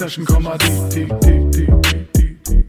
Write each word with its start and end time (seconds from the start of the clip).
Session, 0.00 0.24
Komma, 0.24 0.56
die, 0.56 0.66
die, 0.88 1.06
die, 1.20 1.50
die, 1.50 1.66
die, 1.66 2.08
die, 2.16 2.38
die. 2.48 2.64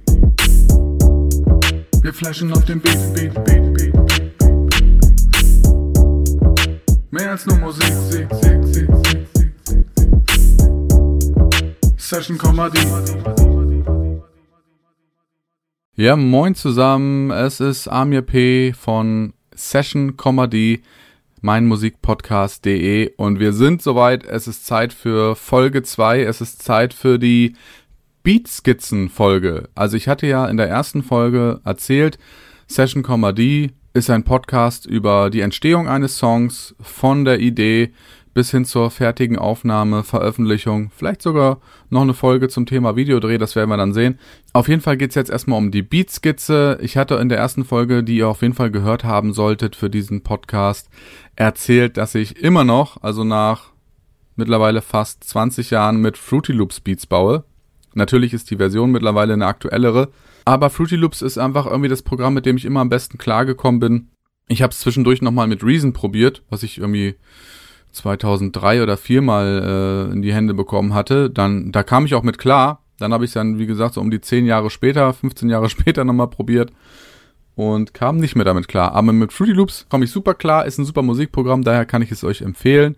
Wir 2.03 2.13
flashen 2.13 2.51
auf 2.51 2.65
dem 2.65 2.81
Beat, 2.81 2.99
Beat, 3.13 3.33
Beat, 3.45 3.73
Beat, 3.73 3.73
Beat, 3.73 4.33
Beat. 6.43 7.01
Mehr 7.09 7.31
als 7.31 7.45
nur 7.45 7.57
Musik, 7.59 7.93
Sieg, 8.09 8.27
Sieg, 8.33 8.65
Sieg, 8.65 8.89
Sieg, 9.05 9.27
Sieg, 9.33 9.55
Sieg, 9.63 9.85
Sieg. 9.95 10.19
Session, 11.95 12.37
Komma, 12.37 12.69
die. 12.69 12.85
Ja, 15.95 16.17
moin 16.17 16.53
zusammen. 16.53 17.31
Es 17.31 17.61
ist 17.61 17.87
Amir 17.87 18.23
P. 18.23 18.73
von 18.73 19.31
Session 19.55 20.17
Comedy, 20.17 20.83
meinmusikpodcast.de 21.41 23.13
und 23.17 23.39
wir 23.39 23.53
sind 23.53 23.81
soweit. 23.81 24.25
Es 24.25 24.47
ist 24.47 24.65
Zeit 24.65 24.93
für 24.93 25.35
Folge 25.35 25.83
2. 25.83 26.23
Es 26.23 26.41
ist 26.41 26.61
Zeit 26.61 26.93
für 26.93 27.19
die 27.19 27.55
Beatskizzen-Folge. 28.23 29.69
Also 29.75 29.97
ich 29.97 30.07
hatte 30.07 30.27
ja 30.27 30.45
in 30.47 30.57
der 30.57 30.69
ersten 30.69 31.03
Folge 31.03 31.59
erzählt, 31.63 32.17
Session 32.67 33.03
Comedy 33.03 33.71
ist 33.93 34.09
ein 34.09 34.23
Podcast 34.23 34.85
über 34.85 35.29
die 35.29 35.41
Entstehung 35.41 35.87
eines 35.89 36.17
Songs 36.17 36.75
von 36.79 37.25
der 37.25 37.39
Idee 37.39 37.91
bis 38.33 38.51
hin 38.51 38.65
zur 38.65 38.91
fertigen 38.91 39.37
Aufnahme, 39.37 40.03
Veröffentlichung, 40.03 40.91
vielleicht 40.95 41.21
sogar 41.21 41.59
noch 41.89 42.01
eine 42.01 42.13
Folge 42.13 42.47
zum 42.47 42.65
Thema 42.65 42.95
Videodreh, 42.95 43.37
das 43.37 43.55
werden 43.55 43.69
wir 43.69 43.77
dann 43.77 43.93
sehen. 43.93 44.19
Auf 44.53 44.67
jeden 44.67 44.81
Fall 44.81 44.97
geht's 44.97 45.15
jetzt 45.15 45.29
erstmal 45.29 45.57
um 45.57 45.71
die 45.71 45.81
Beatskizze. 45.81 46.77
Ich 46.81 46.97
hatte 46.97 47.15
in 47.15 47.29
der 47.29 47.37
ersten 47.37 47.65
Folge, 47.65 48.03
die 48.03 48.17
ihr 48.17 48.29
auf 48.29 48.41
jeden 48.41 48.53
Fall 48.53 48.71
gehört 48.71 49.03
haben 49.03 49.33
solltet 49.33 49.75
für 49.75 49.89
diesen 49.89 50.23
Podcast, 50.23 50.89
erzählt, 51.35 51.97
dass 51.97 52.15
ich 52.15 52.37
immer 52.37 52.63
noch, 52.63 53.01
also 53.03 53.23
nach 53.23 53.71
mittlerweile 54.35 54.81
fast 54.81 55.23
20 55.25 55.69
Jahren 55.69 55.97
mit 56.01 56.17
Fruity 56.17 56.53
Loops 56.53 56.79
Beats 56.79 57.05
baue. 57.05 57.43
Natürlich 57.93 58.33
ist 58.33 58.49
die 58.49 58.55
Version 58.55 58.91
mittlerweile 58.91 59.33
eine 59.33 59.45
aktuellere, 59.45 60.09
aber 60.45 60.69
Fruity 60.69 60.95
Loops 60.95 61.21
ist 61.21 61.37
einfach 61.37 61.65
irgendwie 61.65 61.89
das 61.89 62.01
Programm, 62.01 62.33
mit 62.33 62.45
dem 62.45 62.57
ich 62.57 62.65
immer 62.65 62.79
am 62.79 62.89
besten 62.89 63.17
klargekommen 63.17 63.79
bin. 63.79 64.07
Ich 64.47 64.61
habe 64.61 64.71
es 64.71 64.79
zwischendurch 64.79 65.21
nochmal 65.21 65.47
mit 65.47 65.63
Reason 65.63 65.93
probiert, 65.93 66.43
was 66.49 66.63
ich 66.63 66.77
irgendwie 66.77 67.15
2003 67.91 68.83
oder 68.83 68.97
4 68.97 69.21
mal 69.21 70.07
äh, 70.09 70.13
in 70.13 70.21
die 70.21 70.33
Hände 70.33 70.53
bekommen 70.53 70.93
hatte, 70.93 71.29
dann 71.29 71.71
da 71.71 71.83
kam 71.83 72.05
ich 72.05 72.15
auch 72.15 72.23
mit 72.23 72.37
klar. 72.37 72.83
Dann 72.97 73.13
habe 73.13 73.25
ich 73.25 73.31
dann, 73.31 73.57
wie 73.57 73.65
gesagt, 73.65 73.95
so 73.95 74.01
um 74.01 74.11
die 74.11 74.21
10 74.21 74.45
Jahre 74.45 74.69
später, 74.69 75.11
15 75.13 75.49
Jahre 75.49 75.69
später 75.69 76.03
nochmal 76.03 76.29
probiert 76.29 76.71
und 77.55 77.93
kam 77.93 78.17
nicht 78.17 78.35
mehr 78.35 78.45
damit 78.45 78.67
klar. 78.67 78.93
Aber 78.93 79.11
mit 79.11 79.33
Fruity 79.33 79.53
Loops 79.53 79.87
komme 79.89 80.05
ich 80.05 80.11
super 80.11 80.33
klar, 80.33 80.65
ist 80.65 80.77
ein 80.77 80.85
super 80.85 81.01
Musikprogramm, 81.01 81.63
daher 81.63 81.85
kann 81.85 82.01
ich 82.01 82.11
es 82.11 82.23
euch 82.23 82.41
empfehlen. 82.41 82.95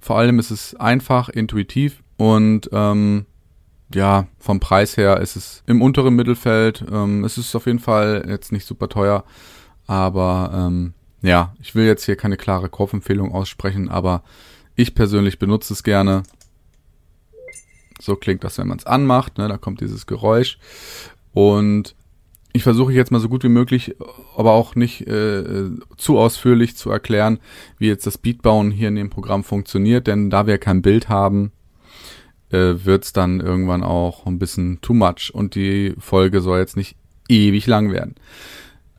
Vor 0.00 0.16
allem 0.16 0.38
ist 0.38 0.50
es 0.50 0.74
einfach, 0.76 1.28
intuitiv 1.28 2.02
und 2.16 2.70
ähm, 2.72 3.26
ja, 3.94 4.28
vom 4.38 4.60
Preis 4.60 4.96
her 4.96 5.20
ist 5.20 5.36
es 5.36 5.62
im 5.66 5.82
unteren 5.82 6.14
Mittelfeld. 6.14 6.84
Ähm, 6.90 7.24
es 7.24 7.38
ist 7.38 7.54
auf 7.54 7.66
jeden 7.66 7.80
Fall 7.80 8.24
jetzt 8.28 8.52
nicht 8.52 8.66
super 8.66 8.88
teuer, 8.88 9.24
aber 9.86 10.52
ähm, 10.54 10.94
ja, 11.22 11.54
ich 11.60 11.74
will 11.74 11.86
jetzt 11.86 12.04
hier 12.04 12.16
keine 12.16 12.36
klare 12.36 12.68
Kaufempfehlung 12.68 13.32
aussprechen, 13.32 13.88
aber 13.88 14.22
ich 14.74 14.94
persönlich 14.94 15.38
benutze 15.38 15.72
es 15.72 15.82
gerne. 15.82 16.22
So 18.00 18.16
klingt 18.16 18.44
das, 18.44 18.58
wenn 18.58 18.68
man 18.68 18.78
es 18.78 18.86
anmacht, 18.86 19.36
ne? 19.36 19.48
da 19.48 19.58
kommt 19.58 19.80
dieses 19.80 20.06
Geräusch. 20.06 20.58
Und 21.32 21.94
ich 22.52 22.62
versuche 22.62 22.92
jetzt 22.92 23.12
mal 23.12 23.20
so 23.20 23.28
gut 23.28 23.44
wie 23.44 23.48
möglich, 23.48 23.94
aber 24.36 24.52
auch 24.52 24.74
nicht 24.74 25.06
äh, 25.06 25.70
zu 25.96 26.18
ausführlich 26.18 26.76
zu 26.76 26.90
erklären, 26.90 27.38
wie 27.78 27.86
jetzt 27.86 28.06
das 28.06 28.18
Beatbauen 28.18 28.70
hier 28.70 28.88
in 28.88 28.96
dem 28.96 29.10
Programm 29.10 29.44
funktioniert, 29.44 30.06
denn 30.06 30.30
da 30.30 30.46
wir 30.46 30.58
kein 30.58 30.82
Bild 30.82 31.08
haben, 31.08 31.52
äh, 32.50 32.84
wird 32.84 33.04
es 33.04 33.12
dann 33.12 33.40
irgendwann 33.40 33.84
auch 33.84 34.26
ein 34.26 34.38
bisschen 34.38 34.80
too 34.80 34.94
much 34.94 35.30
und 35.32 35.54
die 35.54 35.94
Folge 35.98 36.40
soll 36.40 36.58
jetzt 36.58 36.76
nicht 36.76 36.96
ewig 37.28 37.66
lang 37.66 37.92
werden. 37.92 38.16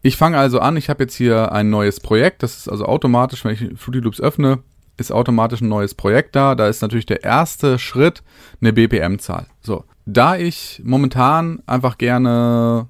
Ich 0.01 0.17
fange 0.17 0.37
also 0.37 0.59
an, 0.59 0.77
ich 0.77 0.89
habe 0.89 1.03
jetzt 1.03 1.15
hier 1.15 1.51
ein 1.51 1.69
neues 1.69 1.99
Projekt, 1.99 2.43
das 2.43 2.57
ist 2.57 2.69
also 2.69 2.85
automatisch, 2.85 3.45
wenn 3.45 3.53
ich 3.53 3.79
Fruity 3.79 3.99
Loops 3.99 4.19
öffne, 4.19 4.59
ist 4.97 5.11
automatisch 5.11 5.61
ein 5.61 5.69
neues 5.69 5.93
Projekt 5.93 6.35
da. 6.35 6.55
Da 6.55 6.67
ist 6.67 6.81
natürlich 6.81 7.05
der 7.05 7.23
erste 7.23 7.77
Schritt 7.79 8.23
eine 8.61 8.73
BPM-Zahl. 8.73 9.47
So, 9.61 9.83
da 10.05 10.37
ich 10.37 10.81
momentan 10.83 11.61
einfach 11.65 11.97
gerne 11.97 12.87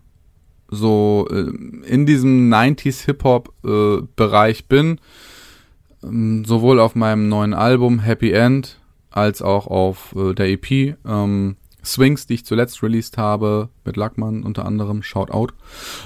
so 0.69 1.27
äh, 1.29 1.51
in 1.85 2.05
diesem 2.05 2.51
90s 2.51 3.05
Hip-Hop-Bereich 3.05 4.59
äh, 4.59 4.66
bin, 4.67 4.99
ähm, 6.03 6.45
sowohl 6.45 6.79
auf 6.79 6.95
meinem 6.95 7.28
neuen 7.28 7.53
Album 7.53 7.99
Happy 7.99 8.31
End 8.31 8.79
als 9.09 9.41
auch 9.41 9.67
auf 9.67 10.16
äh, 10.16 10.33
der 10.33 10.49
EP, 10.49 10.95
ähm, 11.05 11.57
Swings, 11.83 12.27
die 12.27 12.35
ich 12.35 12.45
zuletzt 12.45 12.83
released 12.83 13.17
habe, 13.17 13.69
mit 13.85 13.97
Lackmann 13.97 14.43
unter 14.43 14.65
anderem, 14.65 15.03
Shoutout, 15.03 15.53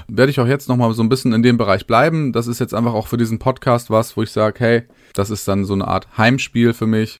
werde 0.07 0.31
ich 0.31 0.39
auch 0.39 0.47
jetzt 0.47 0.69
nochmal 0.69 0.93
so 0.93 1.03
ein 1.03 1.09
bisschen 1.09 1.33
in 1.33 1.43
dem 1.43 1.57
Bereich 1.57 1.87
bleiben. 1.87 2.31
Das 2.33 2.47
ist 2.47 2.59
jetzt 2.59 2.73
einfach 2.73 2.93
auch 2.93 3.07
für 3.07 3.17
diesen 3.17 3.39
Podcast 3.39 3.89
was, 3.89 4.15
wo 4.15 4.23
ich 4.23 4.31
sage, 4.31 4.59
hey, 4.59 4.83
das 5.13 5.29
ist 5.29 5.47
dann 5.47 5.65
so 5.65 5.73
eine 5.73 5.87
Art 5.87 6.17
Heimspiel 6.17 6.73
für 6.73 6.87
mich. 6.87 7.17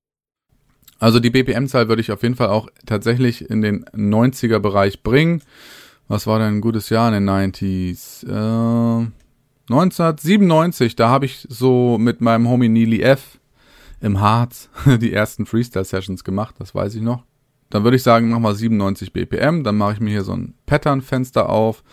Also 0.99 1.19
die 1.19 1.29
BPM-Zahl 1.29 1.89
würde 1.89 2.01
ich 2.01 2.11
auf 2.11 2.23
jeden 2.23 2.35
Fall 2.35 2.47
auch 2.47 2.69
tatsächlich 2.85 3.49
in 3.49 3.61
den 3.61 3.85
90er-Bereich 3.85 5.03
bringen. 5.03 5.41
Was 6.07 6.27
war 6.27 6.39
denn 6.39 6.55
ein 6.55 6.61
gutes 6.61 6.89
Jahr 6.89 7.07
in 7.09 7.25
den 7.25 7.29
90s? 7.29 8.25
Äh, 8.27 9.07
1997, 9.69 10.95
da 10.95 11.09
habe 11.09 11.25
ich 11.25 11.45
so 11.49 11.97
mit 11.97 12.21
meinem 12.21 12.47
Homie 12.47 12.69
Neely 12.69 13.01
F. 13.01 13.39
im 13.99 14.21
Harz 14.21 14.69
die 14.85 15.11
ersten 15.11 15.45
Freestyle-Sessions 15.45 16.23
gemacht, 16.23 16.55
das 16.59 16.75
weiß 16.75 16.95
ich 16.95 17.01
noch. 17.01 17.23
Dann 17.75 17.83
würde 17.83 17.97
ich 17.97 18.03
sagen, 18.03 18.29
mach 18.29 18.39
mal 18.39 18.55
97 18.55 19.11
BPM, 19.11 19.65
dann 19.65 19.75
mache 19.75 19.91
ich 19.91 19.99
mir 19.99 20.11
hier 20.11 20.23
so 20.23 20.31
ein 20.31 20.53
Pattern-Fenster 20.65 21.49
auf. 21.49 21.83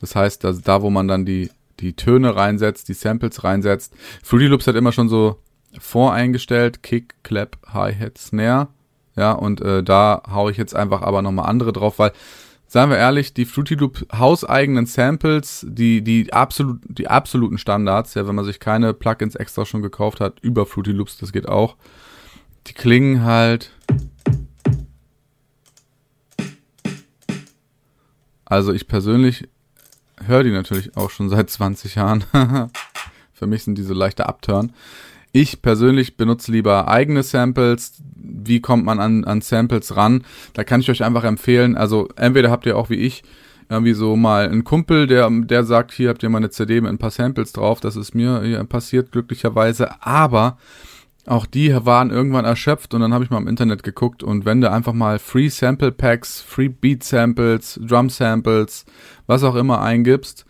Das 0.00 0.16
heißt, 0.16 0.42
dass 0.42 0.62
da, 0.62 0.82
wo 0.82 0.90
man 0.90 1.06
dann 1.06 1.24
die, 1.24 1.48
die 1.78 1.92
Töne 1.92 2.34
reinsetzt, 2.34 2.88
die 2.88 2.94
Samples 2.94 3.44
reinsetzt. 3.44 3.94
Fruity 4.24 4.48
Loops 4.48 4.66
hat 4.66 4.74
immer 4.74 4.90
schon 4.90 5.08
so 5.08 5.36
voreingestellt, 5.78 6.82
Kick, 6.82 7.14
Clap, 7.22 7.56
Hi-Hat, 7.72 8.18
Snare. 8.18 8.66
Ja, 9.14 9.30
und 9.30 9.60
äh, 9.60 9.84
da 9.84 10.24
haue 10.28 10.50
ich 10.50 10.56
jetzt 10.56 10.74
einfach 10.74 11.02
aber 11.02 11.22
nochmal 11.22 11.48
andere 11.48 11.72
drauf, 11.72 12.00
weil, 12.00 12.10
seien 12.66 12.90
wir 12.90 12.96
ehrlich, 12.96 13.32
die 13.32 13.44
Fruity 13.44 13.76
Loop 13.76 14.06
hauseigenen 14.12 14.86
Samples, 14.86 15.64
die, 15.68 16.02
die, 16.02 16.32
absolut, 16.32 16.80
die 16.88 17.06
absoluten 17.06 17.58
Standards, 17.58 18.14
ja, 18.14 18.26
wenn 18.26 18.34
man 18.34 18.44
sich 18.44 18.58
keine 18.58 18.92
Plugins 18.92 19.36
extra 19.36 19.64
schon 19.64 19.82
gekauft 19.82 20.18
hat, 20.18 20.40
über 20.40 20.66
Fruity 20.66 20.90
Loops, 20.90 21.16
das 21.18 21.30
geht 21.30 21.48
auch, 21.48 21.76
die 22.66 22.72
klingen 22.72 23.22
halt 23.22 23.70
Also 28.48 28.72
ich 28.72 28.88
persönlich 28.88 29.46
höre 30.24 30.42
die 30.42 30.50
natürlich 30.50 30.96
auch 30.96 31.10
schon 31.10 31.28
seit 31.28 31.50
20 31.50 31.96
Jahren. 31.96 32.24
Für 33.32 33.46
mich 33.46 33.62
sind 33.62 33.76
die 33.76 33.82
so 33.82 33.94
leichter 33.94 34.28
Upturn. 34.28 34.72
Ich 35.32 35.60
persönlich 35.60 36.16
benutze 36.16 36.50
lieber 36.50 36.88
eigene 36.88 37.22
Samples. 37.22 38.00
Wie 38.16 38.60
kommt 38.60 38.84
man 38.84 38.98
an, 38.98 39.24
an 39.24 39.42
Samples 39.42 39.94
ran? 39.94 40.24
Da 40.54 40.64
kann 40.64 40.80
ich 40.80 40.90
euch 40.90 41.04
einfach 41.04 41.24
empfehlen. 41.24 41.76
Also 41.76 42.08
entweder 42.16 42.50
habt 42.50 42.64
ihr 42.64 42.76
auch 42.76 42.88
wie 42.88 42.94
ich 42.94 43.22
irgendwie 43.68 43.92
so 43.92 44.16
mal 44.16 44.48
einen 44.48 44.64
Kumpel, 44.64 45.06
der, 45.06 45.28
der 45.30 45.64
sagt, 45.64 45.92
hier 45.92 46.08
habt 46.08 46.22
ihr 46.22 46.30
mal 46.30 46.38
eine 46.38 46.48
CD 46.48 46.80
mit 46.80 46.90
ein 46.90 46.98
paar 46.98 47.10
Samples 47.10 47.52
drauf. 47.52 47.80
Das 47.80 47.96
ist 47.96 48.14
mir 48.14 48.64
passiert 48.64 49.12
glücklicherweise. 49.12 50.02
Aber 50.02 50.56
auch 51.28 51.46
die 51.46 51.74
waren 51.84 52.10
irgendwann 52.10 52.44
erschöpft 52.44 52.94
und 52.94 53.00
dann 53.00 53.12
habe 53.12 53.24
ich 53.24 53.30
mal 53.30 53.38
im 53.38 53.48
Internet 53.48 53.82
geguckt 53.82 54.22
und 54.22 54.44
wenn 54.44 54.60
du 54.60 54.70
einfach 54.70 54.92
mal 54.92 55.18
Free 55.18 55.48
Sample 55.48 55.92
Packs, 55.92 56.40
Free 56.40 56.68
Beat 56.68 57.04
Samples, 57.04 57.78
Drum 57.82 58.10
Samples, 58.10 58.84
was 59.26 59.44
auch 59.44 59.54
immer 59.54 59.80
eingibst, 59.82 60.46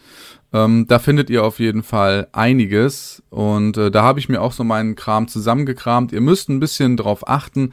ähm, 0.53 0.87
da 0.89 0.99
findet 0.99 1.31
ihr 1.31 1.44
auf 1.44 1.59
jeden 1.59 1.83
Fall 1.83 2.28
einiges 2.33 3.22
und 3.28 3.77
äh, 3.77 3.91
da 3.91 4.03
habe 4.03 4.19
ich 4.19 4.28
mir 4.28 4.41
auch 4.41 4.53
so 4.53 4.65
meinen 4.65 4.94
Kram 4.94 5.28
zusammengekramt. 5.28 6.12
Ihr 6.12 6.22
müsst 6.22 6.49
ein 6.49 6.61
bisschen 6.61 6.97
drauf 6.97 7.28
achten, 7.28 7.72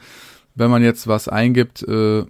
wenn 0.54 0.70
man 0.70 0.82
jetzt 0.82 1.06
was 1.06 1.28
eingibt, 1.28 1.82
äh, 1.82 2.24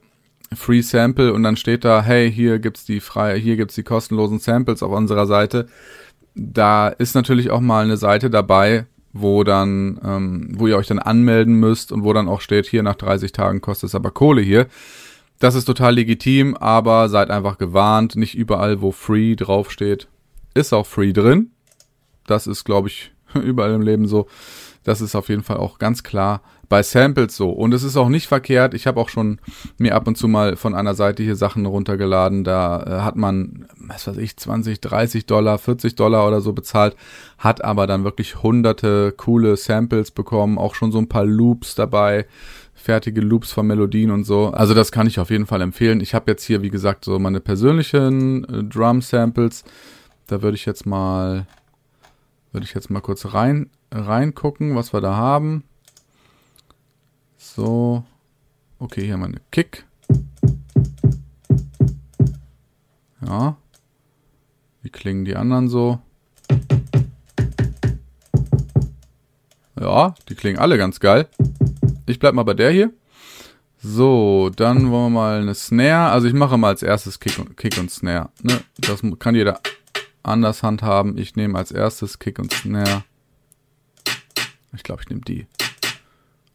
Free 0.55 0.83
Sample 0.83 1.33
und 1.33 1.43
dann 1.43 1.57
steht 1.57 1.85
da, 1.85 2.03
hey, 2.03 2.31
hier 2.31 2.61
gibt's 2.61 2.85
die 2.85 3.01
frei, 3.01 3.41
hier 3.41 3.57
gibt's 3.57 3.75
die 3.75 3.83
kostenlosen 3.83 4.39
Samples 4.39 4.83
auf 4.83 4.93
unserer 4.93 5.27
Seite. 5.27 5.67
Da 6.35 6.89
ist 6.89 7.15
natürlich 7.15 7.51
auch 7.51 7.61
mal 7.61 7.85
eine 7.85 7.97
Seite 7.97 8.31
dabei, 8.31 8.87
wo 9.21 9.45
dann, 9.45 10.01
ähm, 10.05 10.49
wo 10.57 10.67
ihr 10.67 10.77
euch 10.77 10.87
dann 10.87 10.99
anmelden 10.99 11.55
müsst 11.55 11.93
und 11.93 12.05
wo 12.05 12.13
dann 12.13 12.29
auch 12.29 12.41
steht, 12.41 12.67
hier 12.67 12.83
nach 12.83 12.95
30 12.95 13.33
Tagen 13.33 13.61
kostet 13.61 13.89
es 13.89 13.95
aber 13.95 14.11
Kohle 14.11 14.43
hier. 14.43 14.67
Das 15.39 15.55
ist 15.55 15.67
total 15.67 15.95
legitim, 15.95 16.57
aber 16.57 17.09
seid 17.09 17.31
einfach 17.31 17.59
gewarnt, 17.59 18.17
nicht 18.17 18.35
überall, 18.35 18.81
wo 18.81 18.91
free 18.91 19.37
draufsteht, 19.37 20.09
ist 20.55 20.73
auch 20.73 20.87
free 20.87 21.13
drin. 21.13 21.51
Das 22.27 22.47
ist, 22.47 22.65
glaube 22.65 22.89
ich, 22.89 23.13
überall 23.35 23.75
im 23.75 23.83
Leben 23.83 24.07
so. 24.09 24.27
Das 24.87 25.01
ist 25.01 25.17
auf 25.17 25.29
jeden 25.29 25.43
Fall 25.43 25.57
auch 25.57 25.81
ganz 25.81 26.05
klar 26.05 26.43
bei 26.69 26.81
Samples 26.81 27.37
so. 27.37 27.51
Und 27.51 27.75
es 27.75 27.83
ist 27.83 27.97
auch 27.97 28.09
nicht 28.09 28.29
verkehrt. 28.29 28.73
Ich 28.73 28.87
habe 28.87 29.01
auch 29.01 29.09
schon 29.09 29.41
mir 29.79 29.97
ab 29.97 30.07
und 30.07 30.17
zu 30.17 30.29
mal 30.29 30.55
von 30.55 30.77
einer 30.77 30.95
Seite 30.95 31.25
hier 31.25 31.35
Sachen 31.35 31.67
runtergeladen. 31.67 32.45
Da 32.45 32.85
äh, 32.85 33.01
hat 33.03 33.17
man, 33.17 33.67
was 33.79 34.07
weiß 34.07 34.17
ich, 34.19 34.37
20, 34.37 34.81
30 34.81 35.27
Dollar, 35.27 35.59
40 35.59 35.97
Dollar 35.97 36.29
oder 36.29 36.41
so 36.41 36.53
bezahlt, 36.53 36.95
hat 37.37 37.65
aber 37.65 37.89
dann 37.89 38.05
wirklich 38.05 38.45
hunderte 38.45 39.11
coole 39.11 39.57
Samples 39.57 40.13
bekommen, 40.13 40.57
auch 40.57 40.77
schon 40.77 40.93
so 40.93 40.99
ein 40.99 41.09
paar 41.09 41.25
Loops 41.25 41.75
dabei. 41.75 42.27
fertige 42.73 43.23
Loops 43.23 43.51
von 43.51 43.67
Melodien 43.67 44.13
und 44.13 44.23
so. 44.23 44.51
Also 44.51 44.73
das 44.73 44.93
kann 44.93 45.09
ich 45.09 45.19
auf 45.19 45.31
jeden 45.31 45.47
Fall 45.47 45.63
empfehlen. 45.63 46.01
Ich 46.01 46.15
habe 46.15 46.31
jetzt 46.31 46.45
hier, 46.45 46.63
wie 46.63 46.71
gesagt, 46.71 47.05
so 47.05 47.19
meine 47.19 47.41
persönlichen 47.41 48.45
äh, 48.45 48.63
Drum-Samples. 48.63 49.65
Da 50.29 50.43
würde 50.43 50.55
ich 50.55 50.65
jetzt 50.65 50.87
mal, 50.87 51.49
würde 52.53 52.67
ich 52.67 52.75
jetzt 52.75 52.89
mal 52.89 53.01
kurz 53.01 53.35
rein, 53.35 53.69
reingucken, 53.91 54.75
was 54.75 54.93
wir 54.93 55.01
da 55.01 55.17
haben. 55.17 55.65
So. 57.37 58.05
Okay, 58.79 59.05
hier 59.05 59.17
meine 59.17 59.41
Kick. 59.51 59.85
Ja. 63.25 63.57
Wie 64.83 64.91
klingen 64.91 65.25
die 65.25 65.37
anderen 65.37 65.69
so? 65.69 65.99
Ja, 69.81 70.15
die 70.29 70.35
klingen 70.35 70.59
alle 70.59 70.79
ganz 70.79 71.01
geil. 71.01 71.29
Ich 72.07 72.19
bleib 72.19 72.35
mal 72.35 72.45
bei 72.45 72.55
der 72.55 72.71
hier. 72.71 72.93
So, 73.79 74.51
dann 74.55 74.91
wollen 74.91 75.13
wir 75.13 75.21
mal 75.21 75.41
eine 75.41 75.55
Snare. 75.55 76.11
Also 76.11 76.29
ich 76.29 76.35
mache 76.35 76.57
mal 76.57 76.69
als 76.69 76.83
erstes 76.83 77.21
Kick 77.21 77.39
und, 77.39 77.57
Kick 77.57 77.79
und 77.79 77.91
Snare. 77.91 78.31
Ne? 78.43 78.61
Das 78.79 79.03
kann 79.19 79.35
jeder 79.35 79.61
anders 80.23 80.63
handhaben. 80.63 81.19
Ich 81.19 81.37
nehme 81.37 81.59
als 81.59 81.73
erstes 81.73 82.19
Kick 82.19 82.39
und 82.39 82.53
Snare. 82.53 83.05
Ich 84.77 84.83
glaube, 84.83 85.03
ich 85.03 85.09
nehme 85.09 85.23
die. 85.23 85.47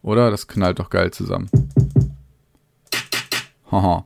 Oder? 0.01 0.31
Das 0.31 0.47
knallt 0.47 0.79
doch 0.79 0.89
geil 0.89 1.11
zusammen. 1.11 1.49
Haha. 3.69 4.05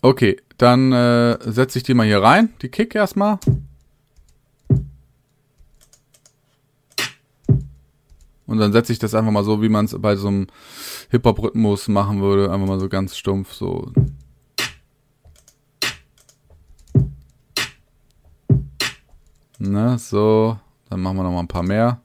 Okay, 0.00 0.40
dann 0.58 0.92
äh, 0.92 1.38
setze 1.40 1.78
ich 1.78 1.82
die 1.82 1.94
mal 1.94 2.06
hier 2.06 2.22
rein. 2.22 2.54
Die 2.62 2.68
Kick 2.68 2.94
erstmal. 2.94 3.38
Und 8.46 8.58
dann 8.58 8.72
setze 8.72 8.92
ich 8.92 8.98
das 8.98 9.14
einfach 9.14 9.32
mal 9.32 9.44
so, 9.44 9.62
wie 9.62 9.68
man 9.68 9.86
es 9.86 9.98
bei 9.98 10.16
so 10.16 10.28
einem 10.28 10.46
Hip-Hop-Rhythmus 11.10 11.88
machen 11.88 12.20
würde. 12.20 12.52
Einfach 12.52 12.66
mal 12.66 12.78
so 12.78 12.88
ganz 12.88 13.16
stumpf, 13.16 13.52
so. 13.52 13.90
Ne, 19.58 19.98
so. 19.98 20.58
Dann 20.90 21.00
machen 21.00 21.16
wir 21.16 21.22
noch 21.24 21.32
mal 21.32 21.40
ein 21.40 21.48
paar 21.48 21.62
mehr. 21.62 22.03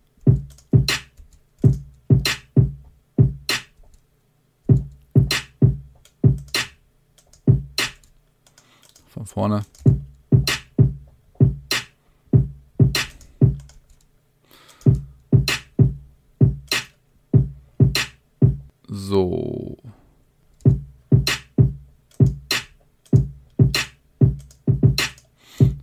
Vorne. 9.40 9.62
So. 18.90 19.78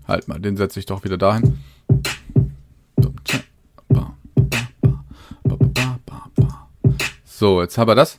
Halt 0.06 0.29
mal, 0.29 0.38
den 0.38 0.59
setze 0.59 0.79
ich 0.79 0.85
doch 0.85 1.02
wieder 1.05 1.17
dahin. 1.17 1.59
So, 7.25 7.62
jetzt 7.62 7.79
haben 7.79 7.88
wir 7.88 7.94
das. 7.94 8.19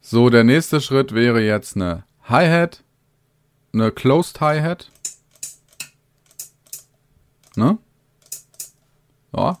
So, 0.00 0.30
der 0.30 0.42
nächste 0.42 0.80
Schritt 0.80 1.14
wäre 1.14 1.40
jetzt 1.40 1.76
eine 1.76 2.04
Hi-Hat, 2.28 2.84
eine 3.72 3.90
Closed 3.90 4.38
Hi-Hat. 4.42 4.90
Ne? 7.56 7.78
Ja, 9.34 9.58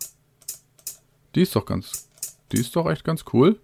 die 1.34 1.40
ist 1.40 1.56
doch 1.56 1.64
ganz, 1.64 2.10
die 2.52 2.58
ist 2.58 2.76
doch 2.76 2.90
echt 2.90 3.04
ganz 3.04 3.24
cool. 3.32 3.58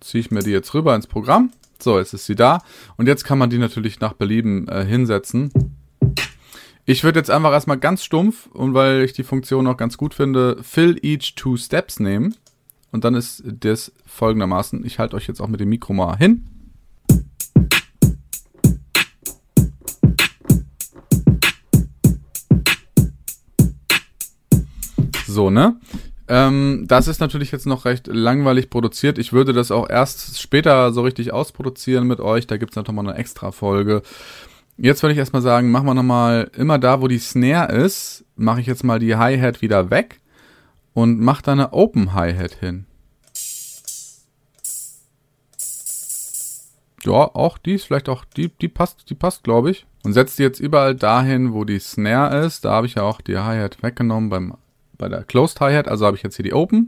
Ziehe 0.00 0.20
ich 0.20 0.32
mir 0.32 0.40
die 0.40 0.50
jetzt 0.50 0.74
rüber 0.74 0.96
ins 0.96 1.06
Programm. 1.06 1.52
So, 1.78 1.96
jetzt 2.00 2.12
ist 2.12 2.26
sie 2.26 2.34
da. 2.34 2.64
Und 2.96 3.06
jetzt 3.06 3.22
kann 3.22 3.38
man 3.38 3.50
die 3.50 3.58
natürlich 3.58 4.00
nach 4.00 4.14
Belieben 4.14 4.66
äh, 4.66 4.84
hinsetzen. 4.84 5.52
Ich 6.84 7.04
würde 7.04 7.20
jetzt 7.20 7.30
einfach 7.30 7.52
erstmal 7.52 7.78
ganz 7.78 8.02
stumpf 8.02 8.46
und 8.46 8.74
weil 8.74 9.02
ich 9.02 9.12
die 9.12 9.22
Funktion 9.22 9.68
auch 9.68 9.76
ganz 9.76 9.96
gut 9.96 10.12
finde, 10.12 10.60
fill 10.64 10.98
each 11.02 11.36
two 11.36 11.56
steps 11.56 12.00
nehmen. 12.00 12.34
Und 12.90 13.04
dann 13.04 13.14
ist 13.14 13.44
das 13.46 13.92
folgendermaßen. 14.06 14.84
Ich 14.84 14.98
halte 14.98 15.14
euch 15.14 15.28
jetzt 15.28 15.40
auch 15.40 15.46
mit 15.46 15.60
dem 15.60 15.68
Mikro 15.68 15.92
mal 15.92 16.16
hin. 16.16 16.48
So, 25.32 25.50
ne? 25.50 25.76
Ähm, 26.28 26.84
das 26.86 27.08
ist 27.08 27.20
natürlich 27.20 27.50
jetzt 27.52 27.66
noch 27.66 27.84
recht 27.84 28.06
langweilig 28.06 28.70
produziert. 28.70 29.18
Ich 29.18 29.32
würde 29.32 29.52
das 29.52 29.70
auch 29.70 29.88
erst 29.88 30.40
später 30.40 30.92
so 30.92 31.02
richtig 31.02 31.32
ausproduzieren 31.32 32.06
mit 32.06 32.20
euch. 32.20 32.46
Da 32.46 32.58
gibt 32.58 32.72
es 32.72 32.76
natürlich 32.76 32.96
mal 32.96 33.08
eine 33.08 33.18
extra 33.18 33.50
Folge. 33.50 34.02
Jetzt 34.76 35.02
würde 35.02 35.12
ich 35.12 35.18
erstmal 35.18 35.42
sagen, 35.42 35.70
machen 35.70 35.86
wir 35.86 35.94
nochmal 35.94 36.50
immer 36.56 36.78
da, 36.78 37.00
wo 37.00 37.08
die 37.08 37.18
Snare 37.18 37.72
ist, 37.72 38.24
mache 38.36 38.60
ich 38.60 38.66
jetzt 38.66 38.84
mal 38.84 38.98
die 38.98 39.16
Hi-Hat 39.16 39.62
wieder 39.62 39.90
weg 39.90 40.20
und 40.94 41.20
mache 41.20 41.42
da 41.42 41.52
eine 41.52 41.72
Open 41.72 42.14
Hi-Hat 42.14 42.54
hin. 42.54 42.86
Ja, 47.04 47.34
auch 47.34 47.58
die 47.58 47.74
ist 47.74 47.84
vielleicht 47.84 48.08
auch, 48.08 48.24
die, 48.24 48.48
die 48.48 48.68
passt, 48.68 49.10
die 49.10 49.14
passt, 49.14 49.44
glaube 49.44 49.70
ich. 49.70 49.86
Und 50.04 50.12
setze 50.12 50.36
die 50.36 50.42
jetzt 50.42 50.60
überall 50.60 50.94
dahin, 50.94 51.52
wo 51.52 51.64
die 51.64 51.78
Snare 51.78 52.44
ist. 52.44 52.64
Da 52.64 52.72
habe 52.72 52.86
ich 52.86 52.94
ja 52.94 53.02
auch 53.02 53.20
die 53.20 53.38
Hi-Hat 53.38 53.82
weggenommen 53.82 54.30
beim 54.30 54.54
bei 55.02 55.08
der 55.08 55.24
Closed 55.24 55.60
Hi-Hat, 55.60 55.88
also 55.88 56.06
habe 56.06 56.16
ich 56.16 56.22
jetzt 56.22 56.36
hier 56.36 56.44
die 56.44 56.52
Open. 56.52 56.86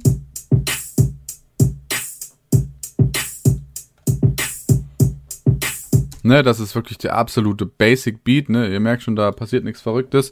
Ne, 6.22 6.44
das 6.44 6.61
ist 6.61 6.76
wirklich 6.76 6.96
der 6.99 7.16
absolute 7.16 7.66
Basic 7.66 8.22
Beat, 8.22 8.49
ne? 8.49 8.72
Ihr 8.72 8.78
merkt 8.78 9.02
schon, 9.02 9.16
da 9.16 9.32
passiert 9.32 9.64
nichts 9.64 9.82
Verrücktes. 9.82 10.31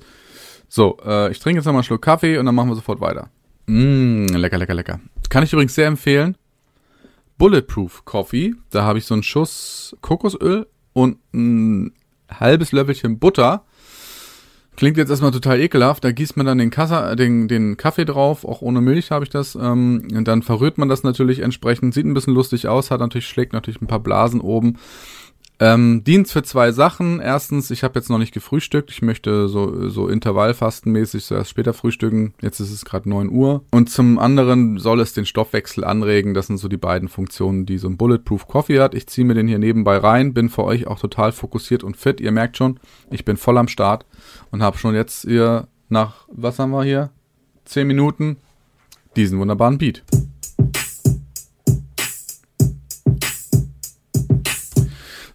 So, 0.69 0.96
äh, 1.05 1.32
ich 1.32 1.40
trinke 1.40 1.58
jetzt 1.58 1.67
nochmal 1.67 1.81
einen 1.81 1.84
Schluck 1.84 2.02
Kaffee 2.02 2.38
und 2.38 2.46
dann 2.46 2.55
machen 2.55 2.69
wir 2.69 2.76
sofort 2.76 3.00
weiter. 3.00 3.31
Mmm, 3.67 4.29
lecker, 4.29 4.58
lecker, 4.58 4.75
lecker. 4.75 5.00
Kann 5.29 5.43
ich 5.43 5.52
übrigens 5.52 5.75
sehr 5.75 5.88
empfehlen. 5.88 6.37
Bulletproof 7.37 8.05
Coffee. 8.05 8.55
Da 8.70 8.84
habe 8.84 9.00
ich 9.00 9.06
so 9.06 9.14
einen 9.14 9.25
Schuss 9.25 9.96
Kokosöl 10.02 10.69
und 10.93 11.19
ein 11.34 11.93
halbes 12.31 12.70
Löffelchen 12.70 13.19
Butter 13.19 13.64
Klingt 14.74 14.96
jetzt 14.96 15.10
erstmal 15.10 15.32
total 15.32 15.60
ekelhaft. 15.60 16.02
Da 16.02 16.12
gießt 16.12 16.36
man 16.36 16.46
dann 16.46 16.58
den, 16.58 16.70
Kassa, 16.70 17.14
den, 17.14 17.46
den 17.46 17.76
Kaffee 17.76 18.06
drauf, 18.06 18.44
auch 18.44 18.62
ohne 18.62 18.80
Milch 18.80 19.10
habe 19.10 19.24
ich 19.24 19.30
das. 19.30 19.54
Ähm, 19.54 20.08
und 20.14 20.26
dann 20.26 20.42
verrührt 20.42 20.78
man 20.78 20.88
das 20.88 21.02
natürlich 21.02 21.40
entsprechend. 21.40 21.92
Sieht 21.92 22.06
ein 22.06 22.14
bisschen 22.14 22.34
lustig 22.34 22.69
aus, 22.69 22.90
hat 22.90 23.00
natürlich, 23.00 23.28
schlägt 23.28 23.52
natürlich 23.52 23.82
ein 23.82 23.86
paar 23.86 24.00
Blasen 24.00 24.41
oben. 24.41 24.79
Ähm, 25.59 26.03
dient 26.05 26.29
für 26.29 26.43
zwei 26.43 26.73
Sachen. 26.73 27.21
Erstens, 27.21 27.71
ich 27.71 27.85
habe 27.85 27.99
jetzt 27.99 28.11
noch 28.11 28.19
nicht 28.19 28.35
gefrühstückt. 28.35 28.91
Ich 28.91 29.01
möchte 29.01 29.49
so, 29.49 29.89
so 29.89 30.09
intervallfastenmäßig 30.09 31.25
zuerst 31.25 31.51
später 31.51 31.73
frühstücken. 31.73 32.35
Jetzt 32.41 32.59
ist 32.59 32.73
es 32.73 32.85
gerade 32.85 33.09
9 33.09 33.31
Uhr. 33.31 33.63
Und 33.71 33.89
zum 33.89 34.19
anderen 34.19 34.79
soll 34.79 35.01
es 35.01 35.13
den 35.13 35.27
Stoffwechsel 35.27 35.85
anregen. 35.85 36.35
Das 36.35 36.49
sind 36.49 36.59
so 36.59 36.69
die 36.69 36.77
beiden 36.77 37.09
Funktionen, 37.09 37.65
die 37.65 37.79
so 37.79 37.89
ein 37.89 37.97
Bulletproof 37.97 38.49
Coffee 38.49 38.81
hat. 38.81 38.94
Ich 38.94 39.06
ziehe 39.06 39.25
mir 39.27 39.35
den 39.35 39.47
hier 39.47 39.59
nebenbei 39.59 39.99
rein. 39.99 40.35
Bin 40.35 40.49
für 40.49 40.65
euch 40.65 40.87
auch 40.89 40.99
total 40.99 41.31
fokussiert 41.31 41.85
und 41.85 41.97
fit. 41.97 42.21
Ihr 42.21 42.32
merkt 42.32 42.56
schon, 42.56 42.81
ich 43.11 43.25
bin 43.25 43.37
voll 43.37 43.59
am 43.59 43.69
Start 43.69 44.05
und 44.51 44.63
habe 44.63 44.79
schon 44.79 44.94
jetzt 44.94 45.23
hier 45.23 45.69
nach, 45.89 46.27
was 46.32 46.59
haben 46.59 46.71
wir 46.71 46.82
hier? 46.82 47.11
10 47.67 47.87
Minuten 47.87 48.39
diesen 49.15 49.39
wunderbaren 49.39 49.79
Beat. 49.79 50.03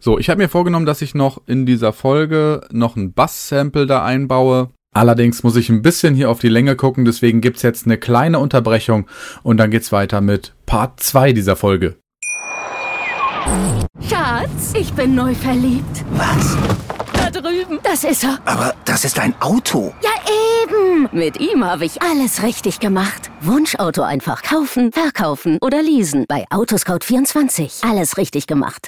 So, 0.07 0.17
ich 0.17 0.29
habe 0.29 0.41
mir 0.41 0.47
vorgenommen, 0.47 0.85
dass 0.85 1.01
ich 1.01 1.15
noch 1.15 1.41
in 1.47 1.65
dieser 1.65 1.91
Folge 1.91 2.61
noch 2.71 2.95
ein 2.95 3.11
Bass-Sample 3.11 3.85
da 3.87 4.05
einbaue. 4.05 4.69
Allerdings 4.93 5.43
muss 5.43 5.57
ich 5.57 5.67
ein 5.67 5.81
bisschen 5.81 6.15
hier 6.15 6.31
auf 6.31 6.39
die 6.39 6.47
Länge 6.47 6.77
gucken, 6.77 7.03
deswegen 7.03 7.41
gibt's 7.41 7.61
jetzt 7.61 7.85
eine 7.85 7.97
kleine 7.97 8.39
Unterbrechung 8.39 9.05
und 9.43 9.57
dann 9.57 9.69
geht's 9.69 9.91
weiter 9.91 10.21
mit 10.21 10.55
Part 10.65 11.01
2 11.01 11.33
dieser 11.33 11.57
Folge. 11.57 11.97
Schatz, 13.99 14.73
ich 14.79 14.93
bin 14.93 15.13
neu 15.13 15.35
verliebt. 15.35 16.05
Was? 16.11 16.57
Da 17.11 17.29
drüben. 17.29 17.79
Das 17.83 18.05
ist 18.05 18.23
er. 18.23 18.39
Aber 18.45 18.75
das 18.85 19.03
ist 19.03 19.19
ein 19.19 19.35
Auto. 19.41 19.93
Ja, 20.01 20.11
eben. 20.63 21.09
Mit 21.11 21.37
ihm 21.41 21.65
habe 21.65 21.83
ich 21.83 22.01
alles 22.01 22.43
richtig 22.43 22.79
gemacht. 22.79 23.29
Wunschauto 23.41 24.03
einfach 24.03 24.41
kaufen, 24.41 24.93
verkaufen 24.93 25.57
oder 25.59 25.81
leasen. 25.81 26.23
Bei 26.29 26.45
Autoscout24. 26.49 27.85
Alles 27.85 28.15
richtig 28.15 28.47
gemacht. 28.47 28.87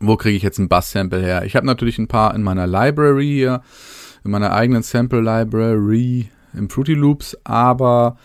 wo 0.00 0.16
kriege 0.16 0.36
ich 0.36 0.42
jetzt 0.42 0.58
ein 0.58 0.68
Bass-Sample 0.68 1.20
her? 1.20 1.44
Ich 1.44 1.56
habe 1.56 1.66
natürlich 1.66 1.98
ein 1.98 2.08
paar 2.08 2.34
in 2.34 2.42
meiner 2.42 2.66
Library 2.66 3.26
hier, 3.26 3.62
in 4.24 4.30
meiner 4.30 4.52
eigenen 4.52 4.82
Sample 4.82 5.20
Library 5.20 6.30
im 6.54 6.70
Fruity 6.70 6.94
Loops, 6.94 7.36
aber 7.44 8.16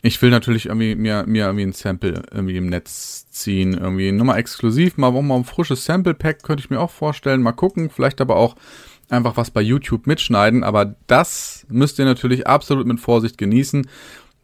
ich 0.00 0.20
will 0.22 0.30
natürlich 0.30 0.66
irgendwie 0.66 0.94
mir, 0.94 1.24
mir 1.26 1.46
irgendwie 1.46 1.66
ein 1.66 1.72
Sample 1.72 2.22
irgendwie 2.30 2.56
im 2.56 2.66
Netz 2.66 3.28
ziehen, 3.30 3.74
irgendwie 3.74 4.12
nur 4.12 4.26
mal 4.26 4.38
exklusiv, 4.38 4.96
mal, 4.96 5.10
mal 5.10 5.36
ein 5.36 5.44
frisches 5.44 5.84
Sample 5.84 6.14
Pack 6.14 6.42
könnte 6.42 6.62
ich 6.62 6.70
mir 6.70 6.80
auch 6.80 6.90
vorstellen, 6.90 7.42
mal 7.42 7.52
gucken, 7.52 7.90
vielleicht 7.90 8.20
aber 8.20 8.36
auch 8.36 8.56
einfach 9.10 9.36
was 9.36 9.50
bei 9.50 9.60
YouTube 9.60 10.06
mitschneiden, 10.06 10.64
aber 10.64 10.94
das 11.06 11.66
müsst 11.68 11.98
ihr 11.98 12.04
natürlich 12.04 12.46
absolut 12.46 12.86
mit 12.86 13.00
Vorsicht 13.00 13.38
genießen, 13.38 13.86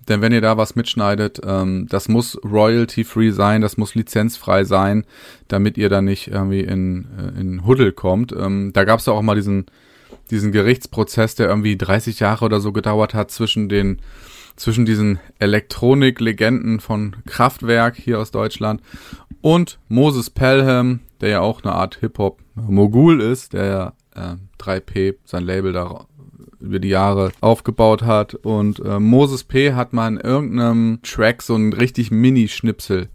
denn 0.08 0.22
wenn 0.22 0.32
ihr 0.32 0.40
da 0.40 0.56
was 0.56 0.74
mitschneidet, 0.74 1.40
ähm, 1.44 1.86
das 1.88 2.08
muss 2.08 2.38
royalty-free 2.44 3.30
sein, 3.30 3.60
das 3.60 3.76
muss 3.76 3.94
lizenzfrei 3.94 4.64
sein, 4.64 5.04
damit 5.48 5.76
ihr 5.76 5.88
da 5.88 6.00
nicht 6.00 6.28
irgendwie 6.28 6.60
in, 6.60 7.06
äh, 7.18 7.40
in 7.40 7.66
Huddle 7.66 7.92
kommt. 7.92 8.32
Ähm, 8.32 8.72
da 8.72 8.84
gab 8.84 9.00
es 9.00 9.06
ja 9.06 9.12
auch 9.12 9.22
mal 9.22 9.34
diesen, 9.34 9.66
diesen 10.30 10.52
Gerichtsprozess, 10.52 11.34
der 11.34 11.48
irgendwie 11.48 11.76
30 11.76 12.20
Jahre 12.20 12.44
oder 12.44 12.60
so 12.60 12.72
gedauert 12.72 13.14
hat 13.14 13.30
zwischen 13.30 13.68
den 13.68 13.98
zwischen 14.56 14.84
diesen 14.84 15.20
Elektronik-Legenden 15.38 16.80
von 16.80 17.14
Kraftwerk 17.26 17.94
hier 17.94 18.18
aus 18.18 18.32
Deutschland 18.32 18.82
und 19.40 19.78
Moses 19.88 20.30
Pelham, 20.30 20.98
der 21.20 21.28
ja 21.28 21.40
auch 21.40 21.62
eine 21.62 21.74
Art 21.74 21.98
Hip-Hop-Mogul 22.00 23.20
ist, 23.20 23.52
der 23.52 23.64
ja 23.64 23.92
äh, 24.16 24.36
3P, 24.60 25.14
sein 25.24 25.44
Label 25.44 25.72
da 25.72 26.06
über 26.60 26.78
die 26.78 26.88
Jahre 26.88 27.32
aufgebaut 27.40 28.02
hat. 28.02 28.34
Und 28.34 28.80
äh, 28.80 28.98
Moses 28.98 29.44
P. 29.44 29.72
hat 29.74 29.92
mal 29.92 30.08
in 30.08 30.18
irgendeinem 30.18 31.00
Track 31.02 31.42
so 31.42 31.54
einen 31.54 31.72
richtig 31.72 32.10
Mini-Schnipsel 32.10 33.08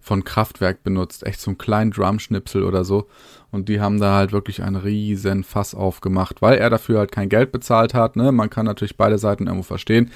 von 0.00 0.24
Kraftwerk 0.24 0.82
benutzt. 0.82 1.26
Echt 1.26 1.40
so 1.40 1.50
einen 1.50 1.58
kleinen 1.58 1.90
Drum-Schnipsel 1.90 2.62
oder 2.62 2.84
so. 2.84 3.08
Und 3.50 3.68
die 3.68 3.80
haben 3.80 3.98
da 3.98 4.14
halt 4.14 4.32
wirklich 4.32 4.62
einen 4.62 4.76
riesen 4.76 5.44
Fass 5.44 5.74
aufgemacht, 5.74 6.42
weil 6.42 6.58
er 6.58 6.70
dafür 6.70 6.98
halt 6.98 7.12
kein 7.12 7.28
Geld 7.28 7.52
bezahlt 7.52 7.94
hat. 7.94 8.16
Ne? 8.16 8.32
Man 8.32 8.50
kann 8.50 8.66
natürlich 8.66 8.96
beide 8.96 9.18
Seiten 9.18 9.46
irgendwo 9.46 9.64
verstehen 9.64 10.10